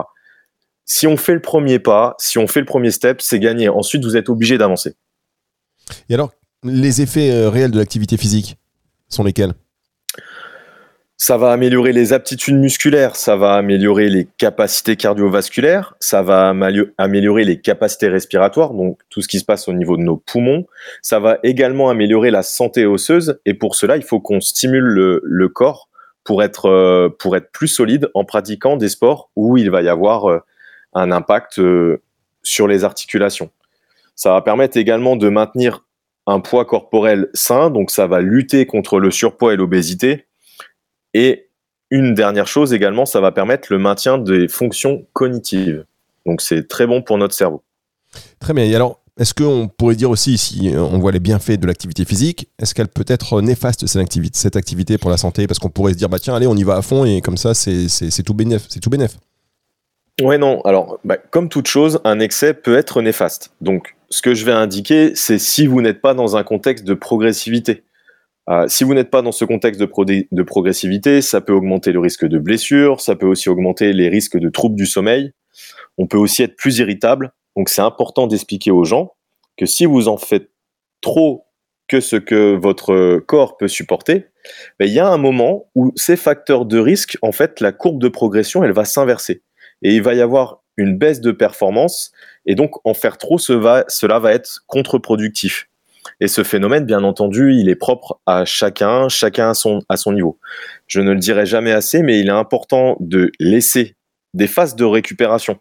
Si 0.86 1.06
on 1.06 1.18
fait 1.18 1.34
le 1.34 1.42
premier 1.42 1.78
pas, 1.78 2.14
si 2.18 2.38
on 2.38 2.46
fait 2.46 2.60
le 2.60 2.66
premier 2.66 2.90
step, 2.90 3.20
c'est 3.20 3.38
gagné. 3.38 3.68
Ensuite, 3.68 4.02
vous 4.02 4.16
êtes 4.16 4.30
obligé 4.30 4.56
d'avancer. 4.56 4.94
Et 6.08 6.14
alors, 6.14 6.32
les 6.64 7.02
effets 7.02 7.30
euh, 7.30 7.50
réels 7.50 7.70
de 7.70 7.76
l'activité 7.76 8.16
physique 8.16 8.56
sont 9.10 9.24
lesquels? 9.24 9.52
Ça 11.22 11.36
va 11.36 11.52
améliorer 11.52 11.92
les 11.92 12.14
aptitudes 12.14 12.56
musculaires, 12.56 13.14
ça 13.14 13.36
va 13.36 13.52
améliorer 13.52 14.08
les 14.08 14.26
capacités 14.38 14.96
cardiovasculaires, 14.96 15.94
ça 16.00 16.22
va 16.22 16.48
améliorer 16.96 17.44
les 17.44 17.60
capacités 17.60 18.08
respiratoires, 18.08 18.72
donc 18.72 18.98
tout 19.10 19.20
ce 19.20 19.28
qui 19.28 19.38
se 19.38 19.44
passe 19.44 19.68
au 19.68 19.74
niveau 19.74 19.98
de 19.98 20.02
nos 20.02 20.16
poumons. 20.16 20.64
Ça 21.02 21.20
va 21.20 21.38
également 21.42 21.90
améliorer 21.90 22.30
la 22.30 22.42
santé 22.42 22.86
osseuse, 22.86 23.38
et 23.44 23.52
pour 23.52 23.74
cela, 23.74 23.98
il 23.98 24.02
faut 24.02 24.18
qu'on 24.18 24.40
stimule 24.40 24.82
le, 24.82 25.20
le 25.22 25.48
corps 25.50 25.90
pour 26.24 26.42
être, 26.42 26.70
euh, 26.70 27.10
pour 27.18 27.36
être 27.36 27.52
plus 27.52 27.68
solide 27.68 28.08
en 28.14 28.24
pratiquant 28.24 28.78
des 28.78 28.88
sports 28.88 29.30
où 29.36 29.58
il 29.58 29.70
va 29.70 29.82
y 29.82 29.90
avoir 29.90 30.30
euh, 30.30 30.38
un 30.94 31.12
impact 31.12 31.58
euh, 31.58 32.00
sur 32.42 32.66
les 32.66 32.82
articulations. 32.82 33.50
Ça 34.14 34.32
va 34.32 34.40
permettre 34.40 34.78
également 34.78 35.16
de 35.16 35.28
maintenir 35.28 35.84
un 36.26 36.40
poids 36.40 36.64
corporel 36.64 37.28
sain, 37.34 37.68
donc 37.68 37.90
ça 37.90 38.06
va 38.06 38.22
lutter 38.22 38.64
contre 38.64 38.98
le 38.98 39.10
surpoids 39.10 39.52
et 39.52 39.56
l'obésité. 39.56 40.24
Et 41.14 41.48
une 41.90 42.14
dernière 42.14 42.46
chose 42.46 42.72
également, 42.72 43.06
ça 43.06 43.20
va 43.20 43.32
permettre 43.32 43.68
le 43.70 43.78
maintien 43.78 44.18
des 44.18 44.48
fonctions 44.48 45.06
cognitives. 45.12 45.84
Donc 46.26 46.40
c'est 46.40 46.68
très 46.68 46.86
bon 46.86 47.02
pour 47.02 47.18
notre 47.18 47.34
cerveau. 47.34 47.62
Très 48.38 48.52
bien. 48.52 48.64
Et 48.64 48.74
alors, 48.74 49.00
est-ce 49.18 49.34
qu'on 49.34 49.68
pourrait 49.68 49.96
dire 49.96 50.08
aussi, 50.08 50.38
si 50.38 50.72
on 50.74 50.98
voit 50.98 51.12
les 51.12 51.18
bienfaits 51.18 51.58
de 51.58 51.66
l'activité 51.66 52.04
physique, 52.04 52.48
est-ce 52.58 52.74
qu'elle 52.74 52.88
peut 52.88 53.04
être 53.06 53.42
néfaste, 53.42 53.86
cette 53.86 54.00
activité, 54.00 54.38
cette 54.38 54.56
activité 54.56 54.98
pour 54.98 55.10
la 55.10 55.16
santé? 55.16 55.46
Parce 55.46 55.58
qu'on 55.58 55.68
pourrait 55.68 55.92
se 55.92 55.98
dire, 55.98 56.08
bah 56.08 56.18
tiens, 56.18 56.34
allez, 56.34 56.46
on 56.46 56.56
y 56.56 56.62
va 56.62 56.76
à 56.76 56.82
fond, 56.82 57.04
et 57.04 57.20
comme 57.20 57.36
ça, 57.36 57.52
c'est 57.52 58.22
tout 58.24 58.34
bénéf. 58.34 58.64
C'est 58.68 58.80
tout 58.80 58.88
bénéf. 58.88 59.18
Ouais, 60.22 60.38
non. 60.38 60.62
Alors, 60.62 61.00
bah, 61.04 61.16
comme 61.16 61.48
toute 61.48 61.66
chose, 61.66 62.00
un 62.04 62.20
excès 62.20 62.54
peut 62.54 62.76
être 62.76 63.02
néfaste. 63.02 63.52
Donc, 63.60 63.94
ce 64.10 64.22
que 64.22 64.34
je 64.34 64.44
vais 64.44 64.52
indiquer, 64.52 65.12
c'est 65.14 65.38
si 65.38 65.66
vous 65.66 65.82
n'êtes 65.82 66.00
pas 66.00 66.14
dans 66.14 66.36
un 66.36 66.42
contexte 66.42 66.84
de 66.84 66.94
progressivité. 66.94 67.82
Euh, 68.50 68.66
si 68.66 68.82
vous 68.82 68.94
n'êtes 68.94 69.10
pas 69.10 69.22
dans 69.22 69.32
ce 69.32 69.44
contexte 69.44 69.80
de, 69.80 70.42
progressivité, 70.42 71.22
ça 71.22 71.40
peut 71.40 71.52
augmenter 71.52 71.92
le 71.92 72.00
risque 72.00 72.26
de 72.26 72.38
blessure, 72.38 73.00
ça 73.00 73.14
peut 73.14 73.26
aussi 73.26 73.48
augmenter 73.48 73.92
les 73.92 74.08
risques 74.08 74.38
de 74.38 74.48
troubles 74.48 74.74
du 74.74 74.86
sommeil. 74.86 75.32
On 75.98 76.06
peut 76.06 76.18
aussi 76.18 76.42
être 76.42 76.56
plus 76.56 76.78
irritable. 76.78 77.32
Donc, 77.56 77.68
c'est 77.68 77.82
important 77.82 78.26
d'expliquer 78.26 78.72
aux 78.72 78.84
gens 78.84 79.12
que 79.56 79.66
si 79.66 79.86
vous 79.86 80.08
en 80.08 80.16
faites 80.16 80.50
trop 81.00 81.46
que 81.86 82.00
ce 82.00 82.16
que 82.16 82.56
votre 82.56 83.18
corps 83.20 83.56
peut 83.56 83.68
supporter, 83.68 84.26
ben, 84.78 84.86
il 84.86 84.92
y 84.92 85.00
a 85.00 85.08
un 85.08 85.18
moment 85.18 85.70
où 85.74 85.92
ces 85.96 86.16
facteurs 86.16 86.64
de 86.64 86.78
risque, 86.78 87.18
en 87.22 87.32
fait, 87.32 87.60
la 87.60 87.72
courbe 87.72 88.00
de 88.00 88.08
progression, 88.08 88.64
elle 88.64 88.72
va 88.72 88.84
s'inverser 88.84 89.42
et 89.82 89.94
il 89.94 90.02
va 90.02 90.14
y 90.14 90.20
avoir 90.20 90.62
une 90.76 90.96
baisse 90.96 91.20
de 91.20 91.32
performance 91.32 92.12
et 92.46 92.54
donc 92.54 92.72
en 92.84 92.94
faire 92.94 93.18
trop 93.18 93.38
cela 93.38 94.18
va 94.18 94.32
être 94.32 94.60
contre-productif. 94.66 95.69
Et 96.20 96.28
ce 96.28 96.44
phénomène, 96.44 96.84
bien 96.84 97.02
entendu, 97.02 97.54
il 97.54 97.68
est 97.68 97.76
propre 97.76 98.20
à 98.26 98.44
chacun, 98.44 99.08
chacun 99.08 99.50
à 99.50 99.54
son, 99.54 99.80
à 99.88 99.96
son 99.96 100.12
niveau. 100.12 100.38
Je 100.86 101.00
ne 101.00 101.12
le 101.12 101.18
dirai 101.18 101.46
jamais 101.46 101.72
assez, 101.72 102.02
mais 102.02 102.20
il 102.20 102.26
est 102.26 102.32
important 102.32 102.96
de 103.00 103.32
laisser 103.40 103.96
des 104.34 104.46
phases 104.46 104.76
de 104.76 104.84
récupération 104.84 105.58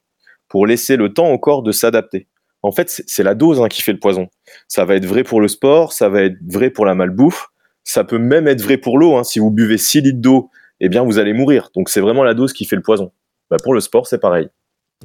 pour 0.47 0.67
laisser 0.67 0.97
le 0.97 1.13
temps 1.13 1.29
au 1.31 1.39
corps 1.39 1.63
de 1.63 1.71
s'adapter. 1.71 2.27
En 2.61 2.71
fait, 2.71 2.89
c'est 2.89 3.23
la 3.23 3.35
dose 3.35 3.61
hein, 3.61 3.69
qui 3.69 3.81
fait 3.81 3.93
le 3.93 3.99
poison. 3.99 4.27
Ça 4.67 4.83
va 4.83 4.95
être 4.95 5.05
vrai 5.05 5.23
pour 5.23 5.39
le 5.39 5.47
sport, 5.47 5.93
ça 5.93 6.09
va 6.09 6.23
être 6.23 6.37
vrai 6.45 6.69
pour 6.69 6.85
la 6.85 6.93
malbouffe, 6.93 7.47
ça 7.85 8.03
peut 8.03 8.17
même 8.17 8.47
être 8.47 8.61
vrai 8.61 8.77
pour 8.77 8.97
l'eau. 8.97 9.15
hein. 9.15 9.23
Si 9.23 9.39
vous 9.39 9.51
buvez 9.51 9.77
6 9.77 10.01
litres 10.01 10.19
d'eau, 10.19 10.49
eh 10.81 10.89
bien, 10.89 11.03
vous 11.03 11.19
allez 11.19 11.33
mourir. 11.33 11.69
Donc, 11.75 11.89
c'est 11.89 12.01
vraiment 12.01 12.23
la 12.23 12.33
dose 12.33 12.51
qui 12.51 12.65
fait 12.65 12.75
le 12.75 12.81
poison. 12.81 13.11
Bah, 13.49 13.57
pour 13.63 13.73
le 13.73 13.79
sport, 13.79 14.07
c'est 14.07 14.19
pareil. 14.19 14.49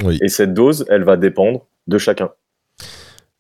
Oui. 0.05 0.19
Et 0.21 0.29
cette 0.29 0.53
dose, 0.53 0.85
elle 0.89 1.05
va 1.05 1.17
dépendre 1.17 1.67
de 1.87 1.99
chacun. 1.99 2.31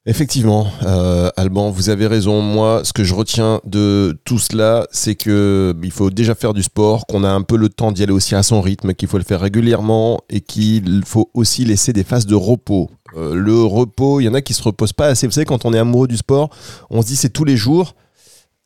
Effectivement, 0.06 0.66
euh, 0.82 1.30
Alban, 1.34 1.70
vous 1.70 1.88
avez 1.88 2.06
raison. 2.06 2.42
Moi, 2.42 2.82
ce 2.84 2.92
que 2.92 3.04
je 3.04 3.14
retiens 3.14 3.62
de 3.64 4.18
tout 4.24 4.38
cela, 4.38 4.86
c'est 4.92 5.14
que 5.14 5.74
il 5.82 5.90
faut 5.90 6.10
déjà 6.10 6.34
faire 6.34 6.52
du 6.52 6.62
sport, 6.62 7.06
qu'on 7.06 7.24
a 7.24 7.30
un 7.30 7.40
peu 7.40 7.56
le 7.56 7.70
temps 7.70 7.90
d'y 7.90 8.02
aller 8.02 8.12
aussi 8.12 8.34
à 8.34 8.42
son 8.42 8.60
rythme, 8.60 8.92
qu'il 8.92 9.08
faut 9.08 9.16
le 9.16 9.24
faire 9.24 9.40
régulièrement 9.40 10.20
et 10.28 10.42
qu'il 10.42 11.02
faut 11.06 11.30
aussi 11.32 11.64
laisser 11.64 11.94
des 11.94 12.04
phases 12.04 12.26
de 12.26 12.34
repos. 12.34 12.90
Euh, 13.16 13.34
le 13.34 13.62
repos, 13.62 14.20
il 14.20 14.24
y 14.24 14.28
en 14.28 14.34
a 14.34 14.42
qui 14.42 14.52
se 14.52 14.62
reposent 14.62 14.92
pas 14.92 15.06
assez. 15.06 15.26
Vous 15.26 15.32
savez, 15.32 15.46
quand 15.46 15.64
on 15.64 15.72
est 15.72 15.78
amoureux 15.78 16.08
du 16.08 16.18
sport, 16.18 16.50
on 16.90 17.00
se 17.00 17.06
dit 17.06 17.16
c'est 17.16 17.30
tous 17.30 17.44
les 17.44 17.56
jours. 17.56 17.94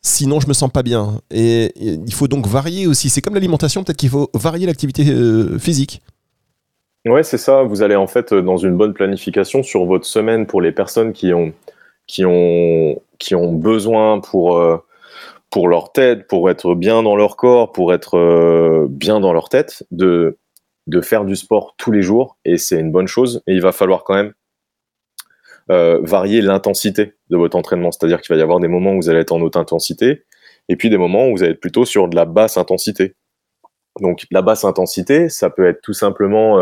Sinon, 0.02 0.40
je 0.40 0.48
me 0.48 0.54
sens 0.54 0.70
pas 0.72 0.82
bien. 0.82 1.20
Et, 1.30 1.72
il 1.76 2.14
faut 2.14 2.26
donc 2.26 2.48
varier 2.48 2.88
aussi. 2.88 3.10
C'est 3.10 3.20
comme 3.20 3.34
l'alimentation, 3.34 3.84
peut-être 3.84 3.96
qu'il 3.96 4.10
faut 4.10 4.28
varier 4.34 4.66
l'activité 4.66 5.08
euh, 5.08 5.56
physique. 5.60 6.02
Ouais, 7.06 7.22
c'est 7.22 7.38
ça. 7.38 7.62
Vous 7.62 7.82
allez 7.82 7.96
en 7.96 8.06
fait 8.06 8.32
euh, 8.32 8.42
dans 8.42 8.56
une 8.56 8.76
bonne 8.76 8.92
planification 8.92 9.62
sur 9.62 9.84
votre 9.84 10.04
semaine 10.04 10.46
pour 10.46 10.60
les 10.60 10.72
personnes 10.72 11.12
qui 11.12 11.32
ont, 11.32 11.52
qui 12.06 12.24
ont, 12.24 13.00
qui 13.18 13.34
ont 13.34 13.52
besoin 13.52 14.20
pour, 14.20 14.58
euh, 14.58 14.78
pour 15.50 15.68
leur 15.68 15.92
tête, 15.92 16.26
pour 16.26 16.50
être 16.50 16.74
bien 16.74 17.02
dans 17.02 17.16
leur 17.16 17.36
corps, 17.36 17.72
pour 17.72 17.94
être 17.94 18.16
euh, 18.18 18.86
bien 18.90 19.20
dans 19.20 19.32
leur 19.32 19.48
tête, 19.48 19.84
de, 19.90 20.38
de 20.86 21.00
faire 21.00 21.24
du 21.24 21.36
sport 21.36 21.74
tous 21.78 21.92
les 21.92 22.02
jours. 22.02 22.36
Et 22.44 22.58
c'est 22.58 22.80
une 22.80 22.92
bonne 22.92 23.08
chose. 23.08 23.42
Et 23.46 23.54
il 23.54 23.62
va 23.62 23.72
falloir 23.72 24.04
quand 24.04 24.14
même 24.14 24.34
varier 25.70 26.40
l'intensité 26.40 27.12
de 27.28 27.36
votre 27.36 27.54
entraînement. 27.54 27.92
C'est-à-dire 27.92 28.22
qu'il 28.22 28.34
va 28.34 28.38
y 28.38 28.42
avoir 28.42 28.58
des 28.58 28.68
moments 28.68 28.92
où 28.94 29.02
vous 29.02 29.10
allez 29.10 29.20
être 29.20 29.32
en 29.32 29.40
haute 29.42 29.56
intensité 29.56 30.24
et 30.70 30.76
puis 30.76 30.88
des 30.88 30.96
moments 30.96 31.28
où 31.28 31.32
vous 31.36 31.42
allez 31.42 31.52
être 31.52 31.60
plutôt 31.60 31.84
sur 31.84 32.08
de 32.08 32.16
la 32.16 32.24
basse 32.24 32.56
intensité. 32.56 33.16
Donc 34.00 34.24
la 34.30 34.40
basse 34.40 34.64
intensité, 34.64 35.28
ça 35.28 35.50
peut 35.50 35.66
être 35.66 35.82
tout 35.82 35.92
simplement 35.92 36.58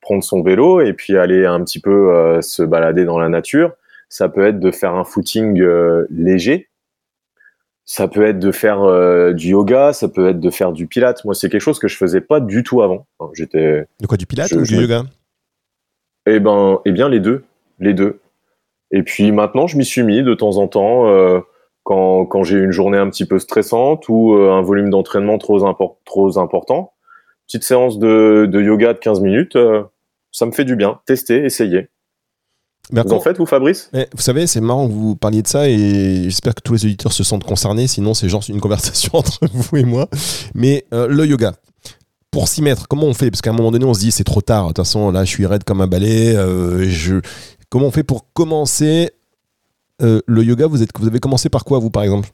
prendre 0.00 0.22
son 0.22 0.42
vélo 0.42 0.80
et 0.80 0.92
puis 0.92 1.16
aller 1.16 1.44
un 1.44 1.62
petit 1.64 1.80
peu 1.80 2.12
euh, 2.14 2.40
se 2.42 2.62
balader 2.62 3.04
dans 3.04 3.18
la 3.18 3.28
nature. 3.28 3.72
Ça 4.08 4.28
peut 4.28 4.46
être 4.46 4.58
de 4.60 4.70
faire 4.70 4.94
un 4.94 5.04
footing 5.04 5.60
euh, 5.60 6.06
léger. 6.10 6.68
Ça 7.84 8.06
peut 8.06 8.24
être 8.26 8.38
de 8.38 8.52
faire 8.52 8.82
euh, 8.82 9.32
du 9.32 9.48
yoga, 9.48 9.92
ça 9.94 10.08
peut 10.08 10.28
être 10.28 10.40
de 10.40 10.50
faire 10.50 10.72
du 10.72 10.86
pilates. 10.86 11.24
Moi, 11.24 11.34
c'est 11.34 11.48
quelque 11.48 11.60
chose 11.62 11.78
que 11.78 11.88
je 11.88 11.96
faisais 11.96 12.20
pas 12.20 12.38
du 12.40 12.62
tout 12.62 12.82
avant. 12.82 13.06
Enfin, 13.18 13.32
J'étais 13.34 13.86
De 14.00 14.06
quoi, 14.06 14.16
du 14.18 14.26
pilates 14.26 14.48
Je- 14.50 14.56
ou 14.58 14.62
du 14.62 14.76
yoga? 14.76 15.02
Eh 16.26 16.40
ben, 16.40 16.80
eh 16.84 16.92
bien, 16.92 17.08
les 17.08 17.20
deux, 17.20 17.44
les 17.78 17.94
deux. 17.94 18.20
Et 18.90 19.02
puis 19.02 19.32
maintenant, 19.32 19.66
je 19.66 19.76
m'y 19.78 19.84
suis 19.86 20.02
mis 20.02 20.22
de 20.22 20.34
temps 20.34 20.56
en 20.58 20.68
temps 20.68 21.06
quand, 21.84 22.26
quand 22.26 22.42
j'ai 22.44 22.58
une 22.58 22.72
journée 22.72 22.98
un 22.98 23.08
petit 23.08 23.26
peu 23.26 23.38
stressante 23.38 24.06
ou 24.10 24.34
un 24.34 24.60
volume 24.60 24.90
d'entraînement 24.90 25.38
trop, 25.38 25.60
impor- 25.64 25.96
trop 26.04 26.38
important. 26.38 26.92
Petite 27.48 27.64
séance 27.64 27.98
de, 27.98 28.46
de 28.46 28.62
yoga 28.62 28.92
de 28.92 28.98
15 28.98 29.20
minutes, 29.20 29.56
euh, 29.56 29.82
ça 30.30 30.46
me 30.46 30.52
fait 30.52 30.64
du 30.64 30.76
bien. 30.76 31.00
Tester, 31.06 31.44
essayer. 31.44 31.88
Mais 32.92 33.02
Vous 33.02 33.12
en 33.12 33.20
faites, 33.20 33.36
vous, 33.38 33.46
Fabrice? 33.46 33.90
Mais 33.92 34.08
vous 34.14 34.22
savez, 34.22 34.46
c'est 34.46 34.60
marrant 34.60 34.86
que 34.86 34.92
vous 34.92 35.16
parliez 35.16 35.42
de 35.42 35.48
ça 35.48 35.68
et 35.68 36.24
j'espère 36.24 36.54
que 36.54 36.60
tous 36.62 36.74
les 36.74 36.84
auditeurs 36.86 37.12
se 37.12 37.24
sentent 37.24 37.44
concernés. 37.44 37.86
Sinon, 37.86 38.14
c'est 38.14 38.28
genre 38.28 38.42
une 38.48 38.60
conversation 38.60 39.10
entre 39.14 39.40
vous 39.50 39.76
et 39.76 39.84
moi. 39.84 40.08
Mais 40.54 40.84
euh, 40.94 41.06
le 41.08 41.26
yoga, 41.26 41.54
pour 42.30 42.48
s'y 42.48 42.62
mettre, 42.62 42.86
comment 42.88 43.04
on 43.06 43.14
fait? 43.14 43.30
Parce 43.30 43.40
qu'à 43.42 43.50
un 43.50 43.54
moment 43.54 43.70
donné, 43.70 43.84
on 43.84 43.94
se 43.94 44.00
dit 44.00 44.10
c'est 44.10 44.24
trop 44.24 44.40
tard. 44.42 44.64
De 44.64 44.68
toute 44.68 44.78
façon, 44.78 45.10
là, 45.10 45.24
je 45.24 45.30
suis 45.30 45.46
raide 45.46 45.64
comme 45.64 45.80
un 45.80 45.86
balai. 45.86 46.36
euh, 46.36 46.84
je... 46.88 47.16
Comment 47.70 47.86
on 47.86 47.90
fait 47.90 48.04
pour 48.04 48.30
commencer 48.32 49.10
euh, 50.02 50.20
le 50.26 50.42
yoga? 50.42 50.66
Vous, 50.66 50.82
êtes, 50.82 50.90
vous 50.98 51.06
avez 51.08 51.18
commencé 51.20 51.48
par 51.50 51.64
quoi, 51.64 51.78
vous, 51.78 51.90
par 51.90 52.02
exemple? 52.02 52.28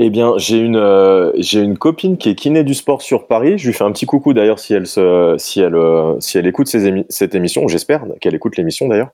Eh 0.00 0.10
bien, 0.10 0.34
j'ai 0.38 0.58
une, 0.58 0.76
euh, 0.76 1.32
une 1.54 1.76
copine 1.76 2.18
qui 2.18 2.28
est 2.28 2.34
kiné 2.36 2.62
du 2.62 2.74
sport 2.74 3.02
sur 3.02 3.26
Paris. 3.26 3.58
Je 3.58 3.66
lui 3.66 3.74
fais 3.74 3.82
un 3.82 3.90
petit 3.90 4.06
coucou 4.06 4.32
d'ailleurs 4.32 4.60
si 4.60 4.72
elle, 4.72 4.86
si 4.86 5.60
elle, 5.60 5.74
euh, 5.74 6.20
si 6.20 6.38
elle 6.38 6.46
écoute 6.46 6.68
cette 6.68 7.34
émission. 7.34 7.66
J'espère 7.66 8.04
qu'elle 8.20 8.34
écoute 8.36 8.56
l'émission 8.56 8.86
d'ailleurs. 8.86 9.10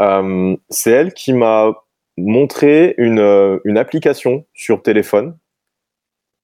Euh, 0.00 0.56
c'est 0.68 0.90
elle 0.90 1.14
qui 1.14 1.32
m'a 1.32 1.72
montré 2.16 2.94
une, 2.98 3.60
une 3.64 3.78
application 3.78 4.44
sur 4.54 4.82
téléphone 4.82 5.36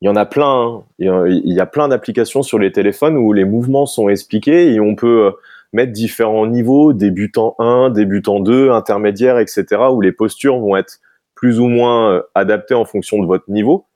il 0.00 0.06
y 0.06 0.08
en 0.08 0.16
a 0.16 0.26
plein. 0.26 0.46
hein. 0.48 0.84
Il 0.98 1.52
y 1.54 1.60
a- 1.60 1.66
plein 1.66 1.86
d'applications 1.88 2.42
sur 2.42 2.58
les 2.58 2.72
téléphones 2.72 3.16
où 3.16 3.32
les 3.32 3.44
mouvements 3.44 3.86
sont 3.86 4.08
expliqués 4.08 4.72
et 4.74 4.80
on 4.80 4.96
peut 4.96 5.32
mettre 5.72 5.92
différents 5.92 6.46
niveaux, 6.46 6.92
débutant 6.92 7.54
1, 7.60 7.90
débutant 7.90 8.40
2, 8.40 8.70
intermédiaire, 8.70 9.38
etc., 9.38 9.64
où 9.92 10.00
les 10.00 10.10
postures 10.10 10.58
vont 10.58 10.76
être 10.76 10.98
plus 11.42 11.58
ou 11.58 11.66
moins 11.66 12.12
euh, 12.12 12.22
adaptées 12.36 12.74
en 12.74 12.84
fonction 12.84 13.20
de 13.20 13.26
votre 13.26 13.50
niveau. 13.50 13.86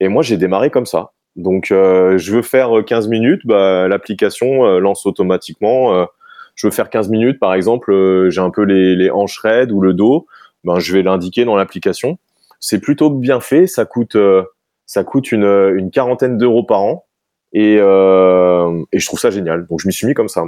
Et 0.00 0.08
moi, 0.08 0.22
j'ai 0.22 0.38
démarré 0.38 0.70
comme 0.70 0.86
ça. 0.86 1.12
Donc, 1.36 1.70
euh, 1.70 2.16
je 2.16 2.32
veux 2.34 2.40
faire 2.40 2.78
euh, 2.78 2.82
15 2.82 3.08
minutes, 3.08 3.42
bah, 3.44 3.88
l'application 3.88 4.64
euh, 4.64 4.78
lance 4.78 5.04
automatiquement. 5.04 5.94
euh, 5.94 6.06
je 6.54 6.66
veux 6.66 6.70
faire 6.70 6.88
15 6.88 7.10
minutes, 7.10 7.38
par 7.38 7.52
exemple, 7.52 7.92
euh, 7.92 8.30
j'ai 8.30 8.40
un 8.40 8.48
peu 8.48 8.62
les, 8.62 8.96
les 8.96 9.10
hanches 9.10 9.38
raides 9.38 9.70
ou 9.70 9.82
le 9.82 9.92
dos, 9.92 10.26
ben, 10.64 10.78
je 10.78 10.94
vais 10.94 11.02
l'indiquer 11.02 11.44
dans 11.44 11.56
l'application. 11.56 12.16
C'est 12.58 12.80
plutôt 12.80 13.10
bien 13.10 13.38
fait, 13.40 13.66
ça 13.66 13.84
coûte, 13.84 14.16
euh, 14.16 14.42
ça 14.86 15.04
coûte 15.04 15.30
une, 15.30 15.44
une 15.44 15.90
quarantaine 15.90 16.38
d'euros 16.38 16.64
par 16.64 16.80
an. 16.80 17.04
Et, 17.52 17.76
euh, 17.78 18.82
et 18.92 18.98
je 18.98 19.06
trouve 19.06 19.20
ça 19.20 19.30
génial. 19.30 19.66
Donc, 19.66 19.80
je 19.82 19.88
m'y 19.88 19.92
suis 19.92 20.06
mis 20.06 20.14
comme 20.14 20.28
ça. 20.28 20.42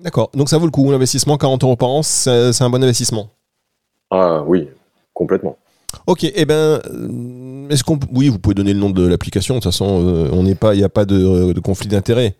D'accord. 0.00 0.30
Donc 0.32 0.48
ça 0.48 0.56
vaut 0.56 0.64
le 0.66 0.70
coup. 0.72 0.90
L'investissement, 0.90 1.36
40 1.36 1.62
euros 1.64 1.76
par 1.76 1.90
an, 1.90 2.02
c'est 2.02 2.52
c'est 2.54 2.64
un 2.64 2.70
bon 2.70 2.82
investissement. 2.82 3.28
Ah 4.10 4.42
oui, 4.46 4.68
complètement. 5.14 5.56
Ok, 6.06 6.24
eh 6.24 6.44
ben, 6.44 6.54
euh, 6.54 7.68
est-ce 7.68 7.82
qu'on, 7.82 7.98
oui, 8.14 8.28
vous 8.28 8.38
pouvez 8.38 8.54
donner 8.54 8.72
le 8.72 8.78
nom 8.78 8.90
de 8.90 9.06
l'application. 9.06 9.54
De 9.54 9.60
toute 9.60 9.72
façon, 9.72 10.06
euh, 10.06 10.28
on 10.32 10.44
n'est 10.44 10.54
pas, 10.54 10.74
il 10.74 10.78
n'y 10.78 10.84
a 10.84 10.88
pas 10.88 11.04
de, 11.04 11.52
de 11.52 11.60
conflit 11.60 11.88
d'intérêt. 11.88 12.34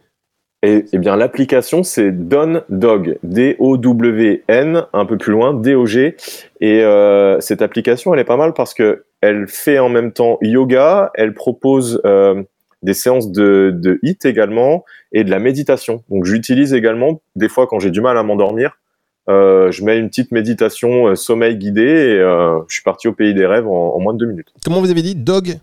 Et, 0.63 0.85
eh 0.93 0.99
bien, 0.99 1.17
l'application, 1.17 1.83
c'est 1.83 2.13
Don 2.13 2.63
Dog, 2.71 3.19
D-O-W-N, 3.23 4.87
un 4.93 5.05
peu 5.05 5.19
plus 5.19 5.33
loin, 5.33 5.53
D-O-G. 5.53 6.17
Et 6.61 6.83
euh, 6.83 7.41
cette 7.41 7.61
application, 7.61 8.15
elle 8.15 8.21
est 8.21 8.25
pas 8.25 8.37
mal 8.37 8.53
parce 8.53 8.73
que 8.73 9.05
elle 9.21 9.49
fait 9.49 9.79
en 9.79 9.89
même 9.89 10.13
temps 10.13 10.39
yoga, 10.43 11.11
elle 11.15 11.35
propose 11.35 12.01
euh, 12.05 12.43
des 12.83 12.95
séances 12.95 13.31
de, 13.31 13.73
de 13.75 13.99
HIIT 14.03 14.19
également 14.25 14.85
et 15.13 15.25
de 15.25 15.31
la 15.31 15.39
méditation. 15.39 16.03
Donc, 16.09 16.25
j'utilise 16.25 16.73
également, 16.73 17.21
des 17.35 17.49
fois, 17.49 17.67
quand 17.67 17.79
j'ai 17.79 17.91
du 17.91 18.01
mal 18.01 18.17
à 18.17 18.23
m'endormir, 18.23 18.79
euh, 19.29 19.71
je 19.73 19.85
mets 19.85 19.99
une 19.99 20.09
petite 20.09 20.33
méditation 20.33 21.09
euh, 21.09 21.15
sommeil 21.15 21.57
guidé 21.57 21.83
et 21.83 22.19
euh, 22.19 22.61
je 22.69 22.75
suis 22.75 22.83
parti 22.83 23.09
au 23.09 23.13
pays 23.13 23.35
des 23.35 23.47
rêves 23.47 23.67
en, 23.67 23.95
en 23.95 24.01
moins 24.01 24.13
de 24.15 24.19
deux 24.19 24.27
minutes. 24.27 24.53
Comment 24.65 24.81
vous 24.81 24.91
avez 24.91 25.03
dit, 25.03 25.15
dog? 25.15 25.59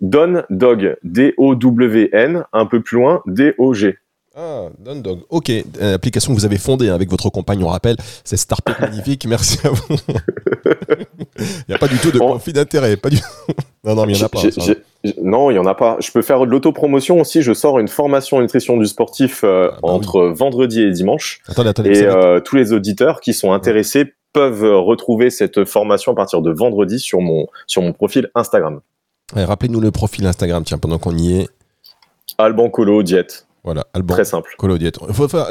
Don 0.00 0.42
Dog, 0.50 0.96
D-O-W-N, 1.04 2.44
un 2.52 2.66
peu 2.66 2.82
plus 2.82 2.96
loin, 2.98 3.22
D-O-G. 3.26 3.96
Ah, 4.34 4.68
Don 4.78 4.96
Dog. 4.96 5.20
Ok, 5.28 5.50
euh, 5.50 5.94
application 5.94 6.32
que 6.34 6.38
vous 6.38 6.44
avez 6.44 6.58
fondée 6.58 6.88
hein, 6.88 6.94
avec 6.94 7.10
votre 7.10 7.30
compagne, 7.30 7.62
on 7.62 7.68
rappelle. 7.68 7.96
C'est 8.24 8.36
Startup 8.36 8.74
magnifique. 8.80 9.26
Merci 9.26 9.58
à 9.64 9.70
vous. 9.70 9.84
Il 11.38 11.64
n'y 11.68 11.74
a 11.74 11.78
pas 11.78 11.88
du 11.88 11.98
tout 11.98 12.10
de 12.10 12.18
conflit 12.18 12.52
d'intérêt. 12.52 12.96
Pas 12.96 13.10
du. 13.10 13.18
Non, 13.84 13.96
non, 13.96 14.06
mais 14.06 14.12
il 14.12 14.16
n'y 14.16 14.22
en 14.22 14.26
a 14.26 14.28
pas. 14.28 14.50
Ça. 14.50 14.74
non, 15.22 15.50
il 15.50 15.54
y 15.54 15.58
en 15.58 15.66
a 15.66 15.74
pas. 15.74 15.96
Je 16.00 16.12
peux 16.12 16.22
faire 16.22 16.40
de 16.40 16.50
l'autopromotion 16.50 17.20
aussi. 17.20 17.42
Je 17.42 17.52
sors 17.52 17.80
une 17.80 17.88
formation 17.88 18.40
nutrition 18.40 18.76
du 18.76 18.86
sportif 18.86 19.42
euh, 19.42 19.70
Ah 19.70 19.72
bah 19.72 19.78
oui. 19.82 19.90
entre 19.90 20.26
vendredi 20.28 20.82
et 20.82 20.90
dimanche. 20.90 21.40
Attendez, 21.48 21.70
attendez. 21.70 21.98
Et 21.98 22.06
euh, 22.06 22.40
tous 22.40 22.54
les 22.54 22.72
auditeurs 22.72 23.20
qui 23.20 23.34
sont 23.34 23.52
intéressés 23.52 24.14
peuvent 24.32 24.64
euh, 24.64 24.78
retrouver 24.78 25.30
cette 25.30 25.64
formation 25.64 26.12
à 26.12 26.14
partir 26.14 26.42
de 26.42 26.52
vendredi 26.52 27.00
sur 27.00 27.20
mon, 27.20 27.48
sur 27.66 27.82
mon 27.82 27.92
profil 27.92 28.30
Instagram. 28.36 28.80
Rappelez-nous 29.34 29.80
le 29.80 29.90
profil 29.90 30.26
Instagram, 30.26 30.62
tiens, 30.64 30.78
pendant 30.78 30.98
qu'on 30.98 31.16
y 31.16 31.40
est. 31.40 31.48
Alban 32.38 32.70
Colo 32.70 33.02
Diète. 33.02 33.46
Voilà, 33.64 33.86
Alban. 33.94 34.14
Très 34.14 34.24
simple. 34.24 34.56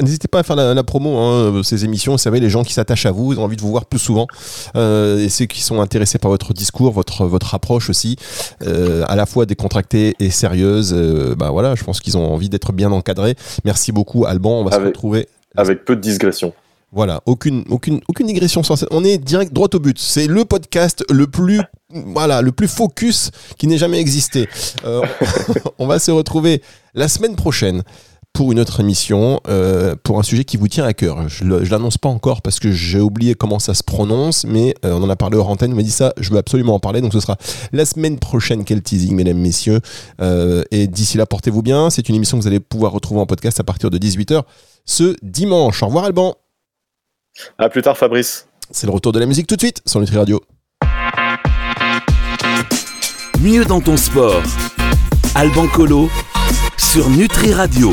N'hésitez 0.01 0.27
pas 0.27 0.39
à 0.39 0.43
faire 0.43 0.57
la, 0.57 0.73
la 0.73 0.83
promo, 0.83 1.17
hein, 1.17 1.61
ces 1.63 1.85
émissions. 1.85 2.11
Vous 2.11 2.17
savez, 2.17 2.41
les 2.41 2.49
gens 2.49 2.63
qui 2.63 2.73
s'attachent 2.73 3.05
à 3.05 3.11
vous, 3.11 3.31
ils 3.31 3.39
ont 3.39 3.43
envie 3.43 3.55
de 3.55 3.61
vous 3.61 3.71
voir 3.71 3.85
plus 3.85 3.99
souvent. 3.99 4.27
Euh, 4.75 5.19
et 5.19 5.29
ceux 5.29 5.45
qui 5.45 5.61
sont 5.61 5.79
intéressés 5.79 6.17
par 6.17 6.29
votre 6.29 6.53
discours, 6.53 6.91
votre, 6.91 7.25
votre 7.25 7.55
approche 7.55 7.89
aussi, 7.89 8.17
euh, 8.63 9.05
à 9.07 9.15
la 9.15 9.25
fois 9.25 9.45
décontractée 9.45 10.15
et 10.19 10.29
sérieuse, 10.29 10.93
euh, 10.93 11.35
bah 11.35 11.51
voilà, 11.51 11.75
je 11.75 11.85
pense 11.85 12.01
qu'ils 12.01 12.17
ont 12.17 12.33
envie 12.33 12.49
d'être 12.49 12.73
bien 12.73 12.91
encadrés. 12.91 13.35
Merci 13.63 13.93
beaucoup, 13.93 14.25
Alban. 14.25 14.59
On 14.59 14.65
va 14.65 14.75
se 14.75 14.85
retrouver. 14.85 15.29
Avec 15.55 15.85
peu 15.85 15.95
de 15.95 16.01
digression. 16.01 16.53
Voilà, 16.93 17.21
aucune, 17.25 17.63
aucune, 17.69 18.01
aucune 18.09 18.27
digression 18.27 18.63
sans 18.63 18.85
On 18.91 19.05
est 19.05 19.17
direct 19.17 19.53
droit 19.53 19.69
au 19.73 19.79
but. 19.79 19.97
C'est 19.97 20.27
le 20.27 20.43
podcast 20.43 21.05
le 21.09 21.25
plus, 21.25 21.61
voilà, 21.89 22.41
le 22.41 22.51
plus 22.51 22.67
focus 22.67 23.31
qui 23.57 23.67
n'ait 23.67 23.77
jamais 23.77 23.99
existé. 23.99 24.49
Euh, 24.83 25.01
on 25.79 25.87
va 25.87 25.99
se 25.99 26.11
retrouver 26.11 26.61
la 26.93 27.07
semaine 27.07 27.37
prochaine 27.37 27.83
pour 28.33 28.51
une 28.51 28.59
autre 28.59 28.81
émission, 28.81 29.39
euh, 29.47 29.95
pour 30.03 30.19
un 30.19 30.23
sujet 30.23 30.43
qui 30.43 30.57
vous 30.57 30.67
tient 30.67 30.83
à 30.83 30.93
cœur. 30.93 31.29
Je 31.29 31.45
ne 31.45 31.59
l'annonce 31.59 31.97
pas 31.97 32.09
encore 32.09 32.41
parce 32.41 32.59
que 32.59 32.73
j'ai 32.73 32.99
oublié 32.99 33.35
comment 33.35 33.59
ça 33.59 33.73
se 33.73 33.83
prononce, 33.83 34.43
mais 34.43 34.75
euh, 34.83 34.91
on 34.93 35.01
en 35.03 35.09
a 35.09 35.15
parlé 35.15 35.37
hors 35.37 35.47
antenne, 35.47 35.71
on 35.71 35.77
m'a 35.77 35.83
dit 35.83 35.91
ça, 35.91 36.13
je 36.17 36.29
veux 36.29 36.37
absolument 36.37 36.75
en 36.75 36.79
parler, 36.79 36.99
donc 36.99 37.13
ce 37.13 37.21
sera 37.21 37.37
la 37.71 37.85
semaine 37.85 38.19
prochaine, 38.19 38.65
quel 38.65 38.81
teasing, 38.81 39.15
mesdames, 39.15 39.37
messieurs. 39.37 39.79
Et 40.71 40.87
d'ici 40.87 41.17
là, 41.17 41.25
portez-vous 41.25 41.61
bien. 41.61 41.89
C'est 41.89 42.09
une 42.09 42.15
émission 42.15 42.37
que 42.37 42.43
vous 42.43 42.47
allez 42.47 42.59
pouvoir 42.59 42.91
retrouver 42.91 43.21
en 43.21 43.25
podcast 43.25 43.61
à 43.61 43.63
partir 43.63 43.89
de 43.89 43.97
18h 43.97 44.43
ce 44.85 45.15
dimanche. 45.21 45.83
Au 45.83 45.87
revoir 45.87 46.03
Alban. 46.03 46.35
À 47.57 47.69
plus 47.69 47.81
tard, 47.81 47.97
Fabrice. 47.97 48.47
C'est 48.71 48.87
le 48.87 48.93
retour 48.93 49.11
de 49.11 49.19
la 49.19 49.25
musique 49.25 49.47
tout 49.47 49.55
de 49.55 49.61
suite 49.61 49.81
sur 49.85 49.99
Nutri 49.99 50.17
Radio. 50.17 50.41
Mieux 53.39 53.65
dans 53.65 53.81
ton 53.81 53.97
sport. 53.97 54.41
Alban 55.35 55.67
Colo 55.67 56.09
sur 56.77 57.09
Nutri 57.09 57.53
Radio. 57.53 57.89